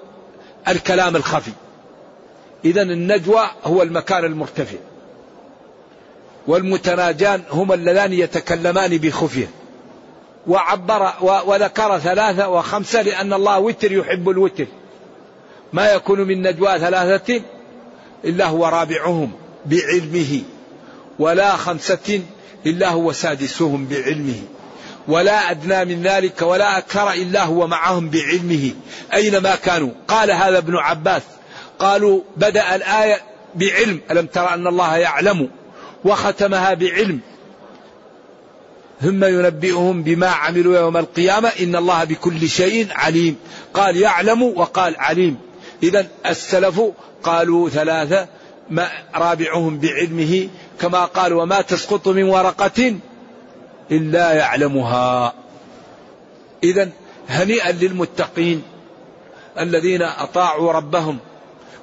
الكلام 0.68 1.16
الخفي. 1.16 1.50
إذا 2.64 2.82
النجوى 2.82 3.50
هو 3.64 3.82
المكان 3.82 4.24
المرتفع. 4.24 4.76
والمتناجان 6.46 7.42
هما 7.50 7.74
اللذان 7.74 8.12
يتكلمان 8.12 8.98
بخفية. 8.98 9.50
وعبر 10.46 11.12
وذكر 11.22 11.98
ثلاثة 11.98 12.48
وخمسة 12.48 13.02
لأن 13.02 13.32
الله 13.32 13.58
وتر 13.58 13.92
يحب 13.92 14.28
الوتر. 14.28 14.66
ما 15.72 15.92
يكون 15.92 16.20
من 16.20 16.42
نجوى 16.42 16.78
ثلاثة 16.78 17.40
إلا 18.24 18.46
هو 18.46 18.66
رابعهم 18.66 19.32
بعلمه 19.66 20.42
ولا 21.18 21.56
خمسة 21.56 22.22
إلا 22.66 22.90
هو 22.90 23.12
سادسهم 23.12 23.86
بعلمه. 23.86 24.42
ولا 25.08 25.50
أدنى 25.50 25.94
من 25.94 26.02
ذلك 26.02 26.42
ولا 26.42 26.78
أكثر 26.78 27.12
إلا 27.12 27.44
هو 27.44 27.66
معهم 27.66 28.10
بعلمه. 28.10 28.70
أينما 29.14 29.54
كانوا؟ 29.54 29.90
قال 30.08 30.30
هذا 30.30 30.58
ابن 30.58 30.76
عباس. 30.76 31.22
قالوا 31.78 32.20
بدأ 32.36 32.74
الآية 32.74 33.20
بعلم. 33.54 34.00
ألم 34.10 34.26
ترى 34.26 34.48
أن 34.54 34.66
الله 34.66 34.96
يعلم؟ 34.96 35.50
وختمها 36.04 36.74
بعلم. 36.74 37.20
ثم 39.02 39.24
ينبئهم 39.24 40.02
بما 40.02 40.28
عملوا 40.28 40.78
يوم 40.78 40.96
القيامة. 40.96 41.48
إن 41.60 41.76
الله 41.76 42.04
بكل 42.04 42.48
شيء 42.48 42.88
عليم. 42.90 43.36
قال 43.74 43.96
يعلم 43.96 44.42
وقال 44.42 44.96
عليم. 44.96 45.36
إذا 45.82 46.06
السلف 46.26 46.82
قالوا 47.22 47.68
ثلاثة. 47.68 48.28
ما 48.70 48.88
رابعهم 49.14 49.78
بعلمه. 49.78 50.48
كما 50.80 51.04
قال 51.04 51.32
وما 51.32 51.60
تسقط 51.60 52.08
من 52.08 52.24
ورقة 52.24 52.96
إلا 53.90 54.32
يعلمها. 54.32 55.32
إذا 56.64 56.88
هنيئا 57.28 57.72
للمتقين 57.72 58.62
الذين 59.58 60.02
أطاعوا 60.02 60.72
ربهم 60.72 61.18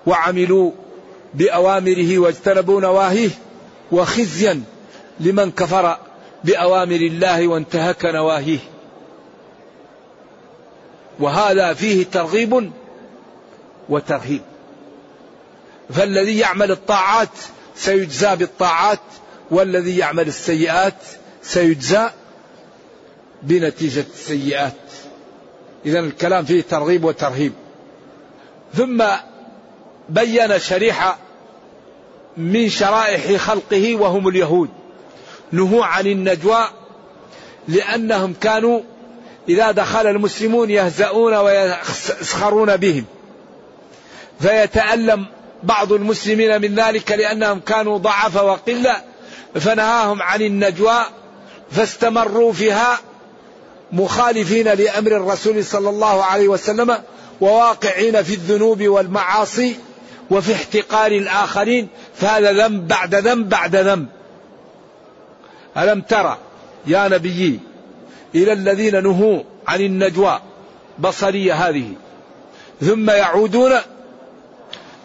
وعملوا 0.06 0.72
بأوامره 1.34 2.20
واجتنبوا 2.20 2.82
نواهيه 2.82 3.30
وخزيا 3.92 4.64
لمن 5.20 5.52
كفر 5.52 5.98
بأوامر 6.44 6.96
الله 6.96 7.48
وانتهك 7.48 8.06
نواهيه. 8.06 8.60
وهذا 11.20 11.74
فيه 11.74 12.06
ترغيب 12.06 12.72
وترهيب. 13.90 14.42
فالذي 15.90 16.40
يعمل 16.40 16.72
الطاعات 16.72 17.30
سيجزى 17.76 18.36
بالطاعات 18.36 19.00
والذي 19.52 19.98
يعمل 19.98 20.28
السيئات 20.28 20.94
سيجزى 21.44 22.10
بنتيجة 23.44 24.06
السيئات. 24.14 24.74
إذا 25.86 26.00
الكلام 26.00 26.46
فيه 26.46 26.62
ترغيب 26.62 27.04
وترهيب. 27.04 27.54
ثم 28.74 29.04
بين 30.10 30.60
شريحة 30.60 31.18
من 32.38 32.70
شرائح 32.70 33.42
خلقه 33.42 33.96
وهم 33.96 34.28
اليهود. 34.28 34.70
نهوا 35.52 35.86
عن 35.86 36.08
النجوى 36.08 36.70
لأنهم 37.68 38.34
كانوا 38.42 38.82
إذا 39.50 39.72
دخل 39.72 40.08
المسلمون 40.08 40.70
يهزؤون 40.70 41.34
ويسخرون 41.34 42.78
بهم. 42.78 43.06
فيتألم 44.40 45.26
بعض 45.64 45.92
المسلمين 45.94 46.62
من 46.62 46.76
ذلك 46.76 47.12
لأنهم 47.12 47.60
كانوا 47.60 47.98
ضعف 47.98 48.36
وقلة. 48.36 49.02
فنهاهم 49.56 50.22
عن 50.22 50.42
النجوى 50.42 51.06
فاستمروا 51.74 52.54
فيها 52.54 53.00
مخالفين 53.92 54.68
لأمر 54.68 55.12
الرسول 55.12 55.66
صلى 55.66 55.90
الله 55.90 56.24
عليه 56.24 56.48
وسلم 56.48 56.98
وواقعين 57.42 58.24
في 58.24 58.34
الذنوب 58.34 58.84
والمعاصي 58.84 59.76
وفي 60.32 60.54
احتقار 60.54 61.12
الآخرين 61.12 61.88
فهذا 62.16 62.52
ذنب 62.52 62.88
بعد 62.88 63.16
ذنب 63.16 63.50
بعد 63.50 63.76
ذنب. 63.76 64.08
ألم 65.78 66.02
ترى 66.02 66.38
يا 66.88 67.08
نبيي 67.08 67.60
إلى 68.36 68.54
الذين 68.54 69.04
نهوا 69.04 69.44
عن 69.68 69.82
النجوى 69.82 70.40
بصرية 71.00 71.54
هذه 71.54 71.92
ثم 72.82 73.10
يعودون 73.10 73.72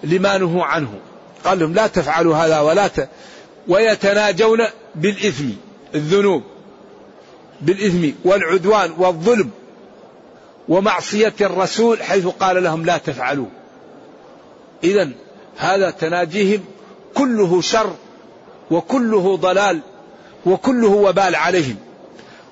لما 0.05 0.39
نهوا 0.39 0.65
عنه. 0.65 0.95
قال 1.45 1.59
لهم 1.59 1.75
لا 1.75 1.87
تفعلوا 1.87 2.37
هذا 2.37 2.61
ولا 2.61 2.89
ت... 2.89 3.09
ويتناجون 3.69 4.65
بالإثم 4.95 5.49
الذنوب. 5.95 6.43
بالإثم 7.61 8.11
والعدوان 8.25 8.93
والظلم 8.99 9.51
ومعصية 10.69 11.35
الرسول 11.41 12.03
حيث 12.03 12.27
قال 12.27 12.63
لهم 12.63 12.85
لا 12.85 12.99
تفعلوا. 12.99 13.47
إذا 14.85 15.11
هذا 15.57 15.91
تناجيهم 15.91 16.65
كله 17.15 17.61
شر 17.61 17.95
وكله 18.71 19.37
ضلال 19.37 19.81
وكله 20.47 20.89
وبال 20.89 21.37
عليهم. 21.37 21.77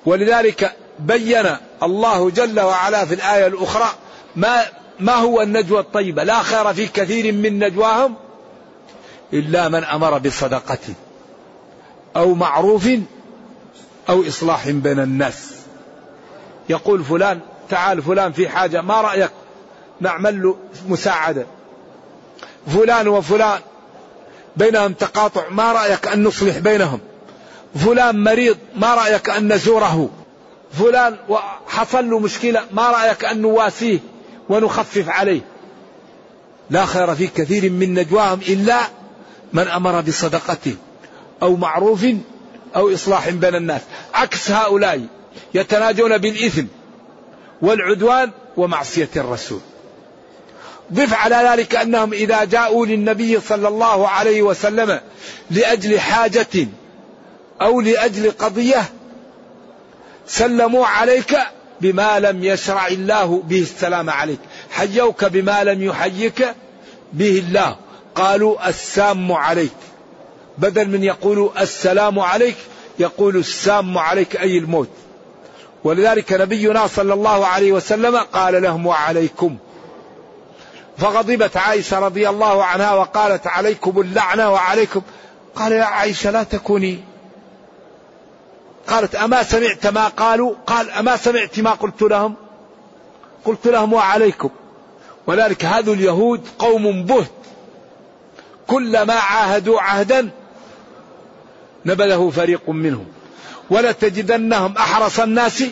ولذلك 0.05 0.75
بين 0.99 1.45
الله 1.83 2.29
جل 2.29 2.59
وعلا 2.59 3.05
في 3.05 3.13
الآية 3.13 3.47
الأخرى 3.47 3.89
ما 4.35 4.63
ما 4.99 5.13
هو 5.13 5.41
النجوى 5.41 5.79
الطيبة؟ 5.79 6.23
لا 6.23 6.41
خير 6.41 6.73
في 6.73 6.87
كثير 6.87 7.33
من 7.33 7.59
نجواهم 7.59 8.15
إلا 9.33 9.69
من 9.69 9.83
أمر 9.83 10.17
بصدقة 10.17 10.77
أو 12.15 12.33
معروف 12.33 12.89
أو 14.09 14.27
إصلاح 14.27 14.69
بين 14.69 14.99
الناس. 14.99 15.53
يقول 16.69 17.03
فلان 17.03 17.39
تعال 17.69 18.01
فلان 18.01 18.31
في 18.31 18.49
حاجة 18.49 18.81
ما 18.81 19.01
رأيك؟ 19.01 19.31
نعمل 20.01 20.43
له 20.43 20.57
مساعدة. 20.87 21.45
فلان 22.67 23.07
وفلان 23.07 23.59
بينهم 24.57 24.93
تقاطع 24.93 25.49
ما 25.49 25.71
رأيك 25.71 26.07
أن 26.07 26.23
نصلح 26.23 26.57
بينهم؟ 26.57 26.99
فلان 27.75 28.23
مريض 28.23 28.57
ما 28.75 28.95
رأيك 28.95 29.29
أن 29.29 29.53
نزوره؟ 29.53 30.09
فلان 30.73 31.17
حصل 31.67 32.09
له 32.09 32.19
مشكلة 32.19 32.63
ما 32.71 32.91
رأيك 32.91 33.25
أن 33.25 33.41
نواسيه 33.41 33.99
ونخفف 34.49 35.09
عليه؟ 35.09 35.41
لا 36.69 36.85
خير 36.85 37.15
في 37.15 37.27
كثير 37.27 37.71
من 37.71 37.93
نجواهم 37.93 38.39
إلا 38.47 38.79
من 39.53 39.67
أمر 39.67 40.01
بصدقته 40.01 40.75
أو 41.41 41.55
معروف 41.55 42.05
أو 42.75 42.93
إصلاح 42.93 43.29
بين 43.29 43.55
الناس. 43.55 43.81
عكس 44.13 44.51
هؤلاء 44.51 45.05
يتناجون 45.53 46.17
بالإثم 46.17 46.65
والعدوان 47.61 48.31
ومعصية 48.57 49.09
الرسول. 49.15 49.59
ضف 50.93 51.13
على 51.13 51.35
ذلك 51.35 51.75
أنهم 51.75 52.13
إذا 52.13 52.43
جاءوا 52.43 52.85
للنبي 52.85 53.39
صلى 53.39 53.67
الله 53.67 54.07
عليه 54.07 54.41
وسلم 54.41 54.99
لأجل 55.51 55.99
حاجة 55.99 56.67
أو 57.61 57.81
لأجل 57.81 58.31
قضية 58.31 58.83
سلموا 60.27 60.87
عليك 60.87 61.37
بما 61.81 62.19
لم 62.19 62.43
يشرع 62.43 62.87
الله 62.87 63.43
به 63.47 63.61
السلام 63.61 64.09
عليك. 64.09 64.39
حيوك 64.71 65.25
بما 65.25 65.63
لم 65.63 65.83
يحيك 65.83 66.55
به 67.13 67.43
الله. 67.47 67.75
قالوا 68.15 68.69
السام 68.69 69.31
عليك. 69.31 69.71
بدل 70.57 70.89
من 70.89 71.03
يقولوا 71.03 71.61
السلام 71.61 72.19
عليك 72.19 72.55
يقول 72.99 73.37
السام 73.37 73.97
عليك 73.97 74.35
أي 74.35 74.57
الموت. 74.57 74.89
ولذلك 75.83 76.33
نبينا 76.33 76.87
صلى 76.87 77.13
الله 77.13 77.45
عليه 77.47 77.71
وسلم 77.71 78.17
قال 78.17 78.61
لهم 78.63 78.87
وعليكم. 78.87 79.57
فغضبت 80.97 81.57
عائشة 81.57 81.99
رضي 81.99 82.29
الله 82.29 82.63
عنها 82.63 82.93
وقالت 82.93 83.47
عليكم 83.47 84.01
اللعنة 84.01 84.51
وعليكم. 84.51 85.01
قال 85.55 85.71
يا 85.71 85.83
عائشة 85.83 86.31
لا 86.31 86.43
تكوني. 86.43 86.99
قالت 88.87 89.15
أما 89.15 89.43
سمعت 89.43 89.87
ما 89.87 90.07
قالوا؟ 90.07 90.53
قال 90.67 90.91
أما 90.91 91.17
سمعت 91.17 91.59
ما 91.59 91.71
قلت 91.71 92.01
لهم؟ 92.01 92.35
قلت 93.45 93.67
لهم 93.67 93.93
وعليكم. 93.93 94.49
ولذلك 95.27 95.65
هذا 95.65 95.91
اليهود 95.91 96.47
قوم 96.59 97.03
بهت. 97.05 97.31
كلما 98.67 99.13
عاهدوا 99.13 99.81
عهدا 99.81 100.29
نبذه 101.85 102.31
فريق 102.35 102.69
منهم. 102.69 103.05
ولتجدنهم 103.69 104.77
أحرص 104.77 105.19
الناس 105.19 105.63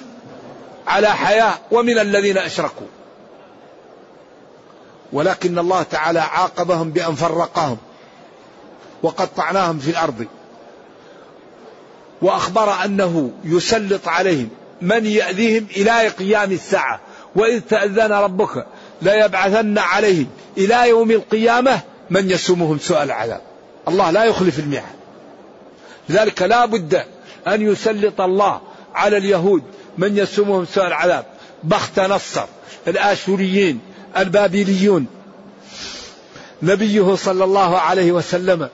على 0.87 1.07
حياة 1.07 1.53
ومن 1.71 1.99
الذين 1.99 2.37
أشركوا. 2.37 2.87
ولكن 5.13 5.59
الله 5.59 5.83
تعالى 5.83 6.19
عاقبهم 6.19 6.91
بأن 6.91 7.15
فرقهم 7.15 7.77
وقطعناهم 9.03 9.79
في 9.79 9.89
الأرض. 9.89 10.25
وأخبر 12.21 12.85
أنه 12.85 13.31
يسلط 13.43 14.07
عليهم 14.07 14.49
من 14.81 15.05
يأذيهم 15.05 15.67
إلى 15.75 16.07
قيام 16.07 16.51
الساعة. 16.51 16.99
وإذ 17.35 17.59
تأذن 17.59 18.11
ربك 18.11 18.65
ليبعثن 19.01 19.77
عليهم 19.77 20.27
إلى 20.57 20.89
يوم 20.89 21.11
القيامة 21.11 21.79
من 22.09 22.31
يسومهم 22.31 22.79
سوء 22.79 23.03
العذاب. 23.03 23.41
الله 23.87 24.11
لا 24.11 24.23
يخلف 24.23 24.59
الميعاد. 24.59 25.04
لذلك 26.09 26.41
لا 26.41 26.65
بد 26.65 27.03
أن 27.47 27.61
يسلط 27.61 28.21
الله 28.21 28.61
على 28.95 29.17
اليهود 29.17 29.63
من 29.97 30.17
يسومهم 30.17 30.65
سوء 30.65 30.87
العذاب. 30.87 31.25
بخت 31.63 31.99
نصر 31.99 32.45
الآشوريين 32.87 33.79
البابليون. 34.17 35.07
نبيه 36.63 37.15
صلى 37.15 37.43
الله 37.43 37.77
عليه 37.77 38.11
وسلم. 38.11 38.69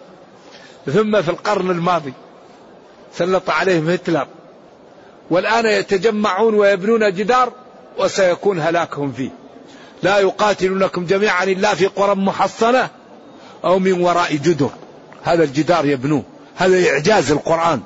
ثم 0.85 1.21
في 1.21 1.29
القرن 1.29 1.71
الماضي 1.71 2.13
سلط 3.17 3.49
عليهم 3.49 3.89
هتلر. 3.89 4.27
والآن 5.29 5.65
يتجمعون 5.65 6.53
ويبنون 6.53 7.13
جدار 7.13 7.53
وسيكون 7.99 8.59
هلاكهم 8.59 9.11
فيه. 9.11 9.29
لا 10.03 10.19
يقاتلونكم 10.19 11.05
جميعا 11.05 11.43
إلا 11.43 11.75
في 11.75 11.85
قرى 11.85 12.15
محصنة 12.15 12.89
أو 13.63 13.79
من 13.79 14.01
وراء 14.01 14.35
جدر. 14.35 14.69
هذا 15.23 15.43
الجدار 15.43 15.85
يبنوه. 15.85 16.23
هذا 16.55 16.89
إعجاز 16.89 17.31
القرآن. 17.31 17.81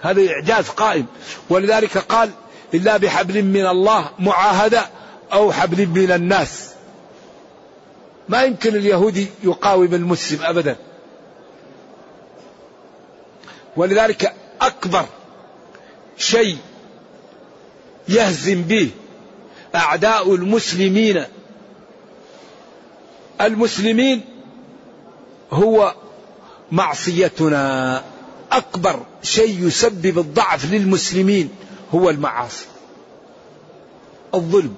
هذا 0.00 0.30
إعجاز 0.30 0.68
قائم. 0.68 1.06
ولذلك 1.50 1.98
قال 1.98 2.30
إلا 2.74 2.96
بحبل 2.96 3.42
من 3.42 3.66
الله 3.66 4.10
معاهدة 4.18 4.86
أو 5.32 5.52
حبل 5.52 5.86
من 5.86 6.12
الناس. 6.12 6.70
ما 8.28 8.42
يمكن 8.42 8.76
اليهودي 8.76 9.26
يقاوم 9.44 9.94
المسلم 9.94 10.42
أبدا. 10.42 10.76
ولذلك 13.76 14.34
أكبر 14.60 15.04
شيء 16.16 16.58
يهزم 18.08 18.62
به 18.62 18.90
أعداء 19.74 20.34
المسلمين. 20.34 21.24
المسلمين 23.40 24.24
هو 25.52 25.94
معصيتنا. 26.72 28.02
أكبر 28.52 29.00
شيء 29.22 29.66
يسبب 29.66 30.18
الضعف 30.18 30.72
للمسلمين 30.72 31.50
هو 31.94 32.10
المعاصي. 32.10 32.66
الظلم. 34.34 34.74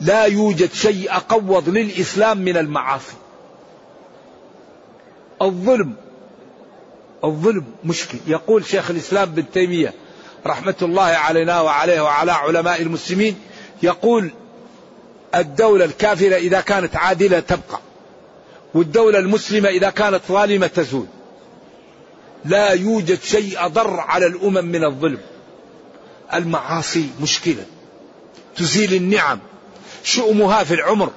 لا 0.00 0.24
يوجد 0.24 0.72
شيء 0.72 1.16
أقوض 1.16 1.68
للإسلام 1.68 2.38
من 2.38 2.56
المعاصي. 2.56 3.16
الظلم. 5.42 5.94
الظلم 7.24 7.64
مشكل. 7.84 8.18
يقول 8.26 8.64
شيخ 8.64 8.90
الإسلام 8.90 9.30
بن 9.30 9.50
تيمية 9.50 9.94
رحمة 10.46 10.74
الله 10.82 11.02
علينا 11.02 11.60
وعليه 11.60 12.00
وعلى 12.00 12.32
علماء 12.32 12.82
المسلمين 12.82 13.36
يقول 13.82 14.30
الدولة 15.34 15.84
الكافرة 15.84 16.36
إذا 16.36 16.60
كانت 16.60 16.96
عادلة 16.96 17.40
تبقى. 17.40 17.80
والدولة 18.74 19.18
المسلمة 19.18 19.68
إذا 19.68 19.90
كانت 19.90 20.20
ظالمة 20.28 20.66
تزول. 20.66 21.06
لا 22.44 22.70
يوجد 22.70 23.22
شيء 23.22 23.64
أضر 23.64 24.00
على 24.00 24.26
الأمم 24.26 24.64
من 24.64 24.84
الظلم. 24.84 25.18
المعاصي 26.34 27.10
مشكلة. 27.22 27.64
تزيل 28.56 28.94
النعم. 28.94 29.38
شؤمها 30.04 30.64
في 30.64 30.74
العمر. 30.74 31.10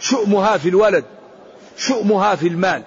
شؤمها 0.00 0.56
في 0.56 0.68
الولد. 0.68 1.04
شؤمها 1.78 2.34
في 2.34 2.48
المال. 2.48 2.82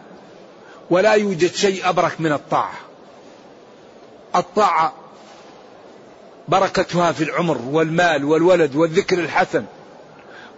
ولا 0.89 1.13
يوجد 1.13 1.51
شيء 1.55 1.89
أبرك 1.89 2.21
من 2.21 2.31
الطاعة. 2.31 2.79
الطاعة 4.35 4.93
بركتها 6.47 7.11
في 7.11 7.23
العمر 7.23 7.57
والمال 7.71 8.23
والولد 8.23 8.75
والذكر 8.75 9.19
الحسن. 9.19 9.65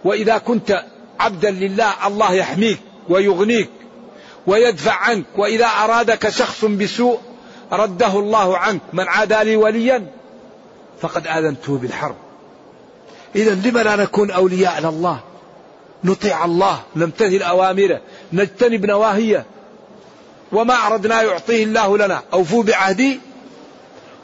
وإذا 0.04 0.38
كنت 0.38 0.84
عبدا 1.20 1.50
لله 1.50 2.06
الله 2.06 2.32
يحميك. 2.32 2.80
ويغنيك 3.08 3.70
ويدفع 4.46 4.92
عنك 4.92 5.24
وإذا 5.36 5.66
أرادك 5.66 6.28
شخص 6.28 6.64
بسوء 6.64 7.18
رده 7.72 8.18
الله 8.18 8.58
عنك 8.58 8.80
من 8.92 9.08
عادى 9.08 9.44
لي 9.44 9.56
وليا 9.56 10.06
فقد 11.00 11.26
آذنته 11.26 11.78
بالحرب. 11.78 12.16
إذا 13.36 13.54
لم 13.54 13.78
لا 13.78 13.96
نكون 13.96 14.30
أولياء 14.30 14.80
لله 14.80 15.20
نطيع 16.04 16.44
الله 16.44 16.82
نمتثل 16.96 17.42
أوامره 17.42 18.00
نجتنب 18.32 18.86
نواهيه. 18.86 19.46
وما 20.52 20.86
أردنا 20.86 21.22
يعطيه 21.22 21.64
الله 21.64 21.98
لنا. 21.98 22.22
أوفوا 22.32 22.62
بعهدي 22.62 23.20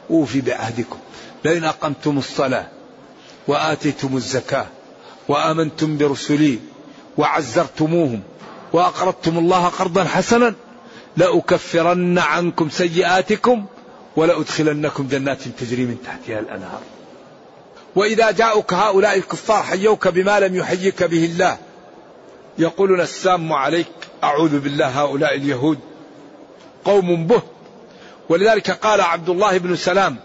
أوفي 0.09 0.41
بعهدكم. 0.41 0.97
لئن 1.45 1.63
أقمتم 1.63 2.17
الصلاة 2.17 2.67
وآتيتم 3.47 4.15
الزكاة 4.15 4.65
وآمنتم 5.27 5.97
برسلي 5.97 6.59
وعزرتموهم 7.17 8.21
وأقرضتم 8.73 9.37
الله 9.37 9.67
قرضا 9.67 10.03
حسنا 10.03 10.53
لأكفرن 11.17 12.19
عنكم 12.19 12.69
سيئاتكم 12.69 13.65
ولأدخلنكم 14.15 15.07
جنات 15.07 15.41
تجري 15.43 15.85
من 15.85 15.97
تحتها 16.05 16.39
الأنهار. 16.39 16.81
وإذا 17.95 18.31
جاءك 18.31 18.73
هؤلاء 18.73 19.17
الكفار 19.17 19.63
حيوك 19.63 20.07
بما 20.07 20.39
لم 20.39 20.55
يحيك 20.55 21.03
به 21.03 21.25
الله. 21.25 21.57
يقولون 22.57 23.01
السام 23.01 23.53
عليك 23.53 23.87
أعوذ 24.23 24.59
بالله 24.59 24.87
هؤلاء 24.87 25.35
اليهود. 25.35 25.79
قوم 26.85 27.27
به. 27.27 27.41
ولذلك 28.29 28.71
قال 28.71 29.01
عبد 29.01 29.29
الله 29.29 29.57
بن 29.57 29.75
سلام 29.75 30.15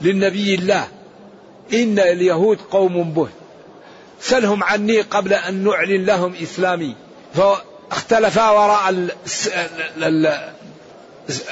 للنبي 0.00 0.54
الله 0.54 0.88
إن 1.72 1.98
اليهود 1.98 2.58
قوم 2.70 3.12
به. 3.12 3.28
سلهم 4.22 4.64
عني 4.64 5.00
قبل 5.00 5.32
أن 5.32 5.64
نعلن 5.64 6.04
لهم 6.04 6.34
إسلامي. 6.42 6.94
فاختلفا 7.34 8.50
وراء 8.50 9.08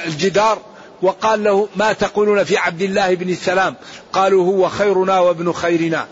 الجدار 0.05 0.59
وقال 1.01 1.43
له 1.43 1.67
ما 1.75 1.93
تقولون 1.93 2.43
في 2.43 2.57
عبد 2.57 2.81
الله 2.81 3.13
بن 3.13 3.29
السلام؟ 3.29 3.75
قالوا 4.13 4.45
هو 4.45 4.69
خيرنا 4.69 5.19
وابن 5.19 5.51
خيرنا. 5.51 6.07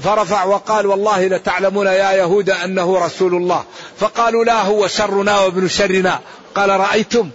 فرفع 0.00 0.44
وقال 0.44 0.86
والله 0.86 1.26
لتعلمون 1.26 1.86
يا 1.86 2.12
يهود 2.12 2.50
أنه 2.50 2.98
رسول 2.98 3.34
الله. 3.34 3.64
فقالوا 3.98 4.44
لا 4.44 4.62
هو 4.62 4.86
شرنا 4.86 5.40
وابن 5.40 5.68
شرنا. 5.68 6.20
قال 6.54 6.70
رأيتم؟ 6.70 7.30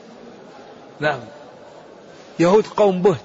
نعم. 1.00 1.20
يهود 2.40 2.68
قوم 2.68 3.02
بهت. 3.02 3.18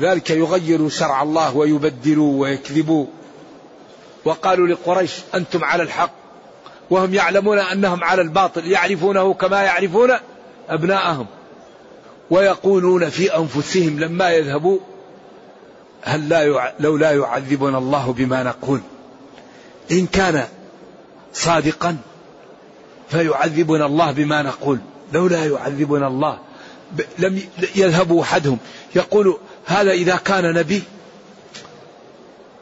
ذلك 0.00 0.30
يغيروا 0.30 0.88
شرع 0.88 1.22
الله 1.22 1.56
ويبدلوا 1.56 2.40
ويكذبوا. 2.40 3.06
وقالوا 4.26 4.66
لقريش 4.66 5.12
أنتم 5.34 5.64
على 5.64 5.82
الحق 5.82 6.10
وهم 6.90 7.14
يعلمون 7.14 7.58
أنهم 7.58 8.04
على 8.04 8.22
الباطل 8.22 8.66
يعرفونه 8.66 9.34
كما 9.34 9.62
يعرفون 9.62 10.10
أبناءهم 10.68 11.26
ويقولون 12.30 13.08
في 13.08 13.36
أنفسهم 13.36 14.00
لما 14.00 14.30
يذهبوا 14.30 14.78
هل 16.02 16.28
لا 16.28 16.42
يع... 16.42 16.72
لو 16.80 16.96
لا 16.96 17.12
يعذبنا 17.12 17.78
الله 17.78 18.12
بما 18.12 18.42
نقول 18.42 18.80
إن 19.90 20.06
كان 20.06 20.44
صادقا 21.32 21.96
فيعذبنا 23.08 23.86
الله 23.86 24.12
بما 24.12 24.42
نقول 24.42 24.78
لو 25.12 25.26
لا 25.26 25.46
يعذبنا 25.46 26.06
الله 26.06 26.38
ب... 26.92 27.00
لم 27.18 27.42
يذهب 27.76 28.18
أحدهم 28.18 28.58
يقول 28.94 29.38
هذا 29.66 29.90
إذا 29.90 30.16
كان 30.16 30.54
نبي 30.54 30.82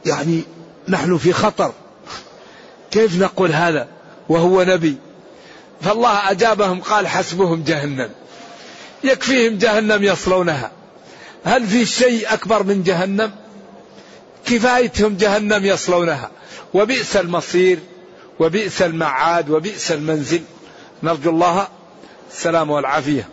يعني 0.05 0.43
نحن 0.89 1.17
في 1.17 1.33
خطر. 1.33 1.73
كيف 2.91 3.21
نقول 3.21 3.51
هذا 3.51 3.87
وهو 4.29 4.63
نبي؟ 4.63 4.97
فالله 5.81 6.31
أجابهم 6.31 6.81
قال 6.81 7.07
حسبهم 7.07 7.63
جهنم. 7.63 8.09
يكفيهم 9.03 9.57
جهنم 9.57 10.03
يصلونها. 10.03 10.71
هل 11.45 11.67
في 11.67 11.85
شيء 11.85 12.33
أكبر 12.33 12.63
من 12.63 12.83
جهنم؟ 12.83 13.31
كفايتهم 14.45 15.17
جهنم 15.17 15.65
يصلونها. 15.65 16.31
وبئس 16.73 17.17
المصير 17.17 17.79
وبئس 18.39 18.81
المعاد 18.81 19.49
وبئس 19.49 19.91
المنزل. 19.91 20.41
نرجو 21.03 21.29
الله 21.29 21.67
السلام 22.31 22.69
والعافية. 22.69 23.29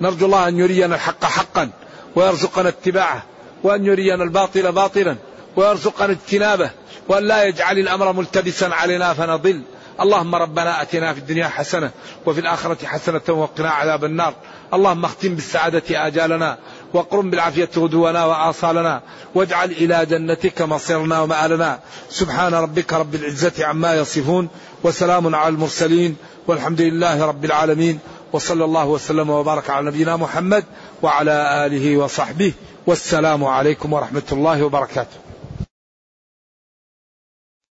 نرجو 0.00 0.26
الله 0.26 0.48
أن 0.48 0.58
يرينا 0.58 0.94
الحق 0.94 1.24
حقا 1.24 1.70
ويرزقنا 2.16 2.68
اتباعه 2.68 3.22
وأن 3.62 3.84
يرينا 3.84 4.24
الباطل 4.24 4.72
باطلا 4.72 5.16
ويرزقنا 5.56 6.12
اجتنابه. 6.12 6.70
وأن 7.10 7.24
لا 7.28 7.44
يجعل 7.44 7.78
الأمر 7.78 8.12
ملتبسا 8.12 8.64
علينا 8.64 9.14
فنضل. 9.14 9.62
اللهم 10.00 10.34
ربنا 10.34 10.82
أتنا 10.82 11.12
في 11.14 11.18
الدنيا 11.18 11.48
حسنة 11.48 11.90
وفي 12.26 12.40
الآخرة 12.40 12.86
حسنة 12.86 13.20
وقنا 13.28 13.70
عذاب 13.70 14.04
النار. 14.04 14.34
اللهم 14.74 15.04
اختم 15.04 15.34
بالسعادة 15.34 16.06
آجالنا 16.06 16.58
وقرم 16.94 17.30
بالعافية 17.30 17.68
غدونا 17.76 18.24
وآصالنا 18.24 19.02
واجعل 19.34 19.70
إلى 19.70 20.06
جنتك 20.06 20.62
مصيرنا 20.62 21.20
ومآلنا. 21.20 21.78
سبحان 22.10 22.54
ربك 22.54 22.92
رب 22.92 23.14
العزة 23.14 23.66
عما 23.66 23.94
يصفون 23.94 24.48
وسلام 24.82 25.34
على 25.34 25.48
المرسلين 25.48 26.16
والحمد 26.46 26.80
لله 26.80 27.24
رب 27.24 27.44
العالمين. 27.44 27.98
وصلى 28.32 28.64
الله 28.64 28.86
وسلم 28.86 29.30
وبارك 29.30 29.70
على 29.70 29.86
نبينا 29.86 30.16
محمد 30.16 30.64
وعلى 31.02 31.66
آله 31.66 31.96
وصحبه. 31.96 32.52
والسلام 32.86 33.44
عليكم 33.44 33.92
ورحمة 33.92 34.28
الله 34.32 34.62
وبركاته. 34.62 35.29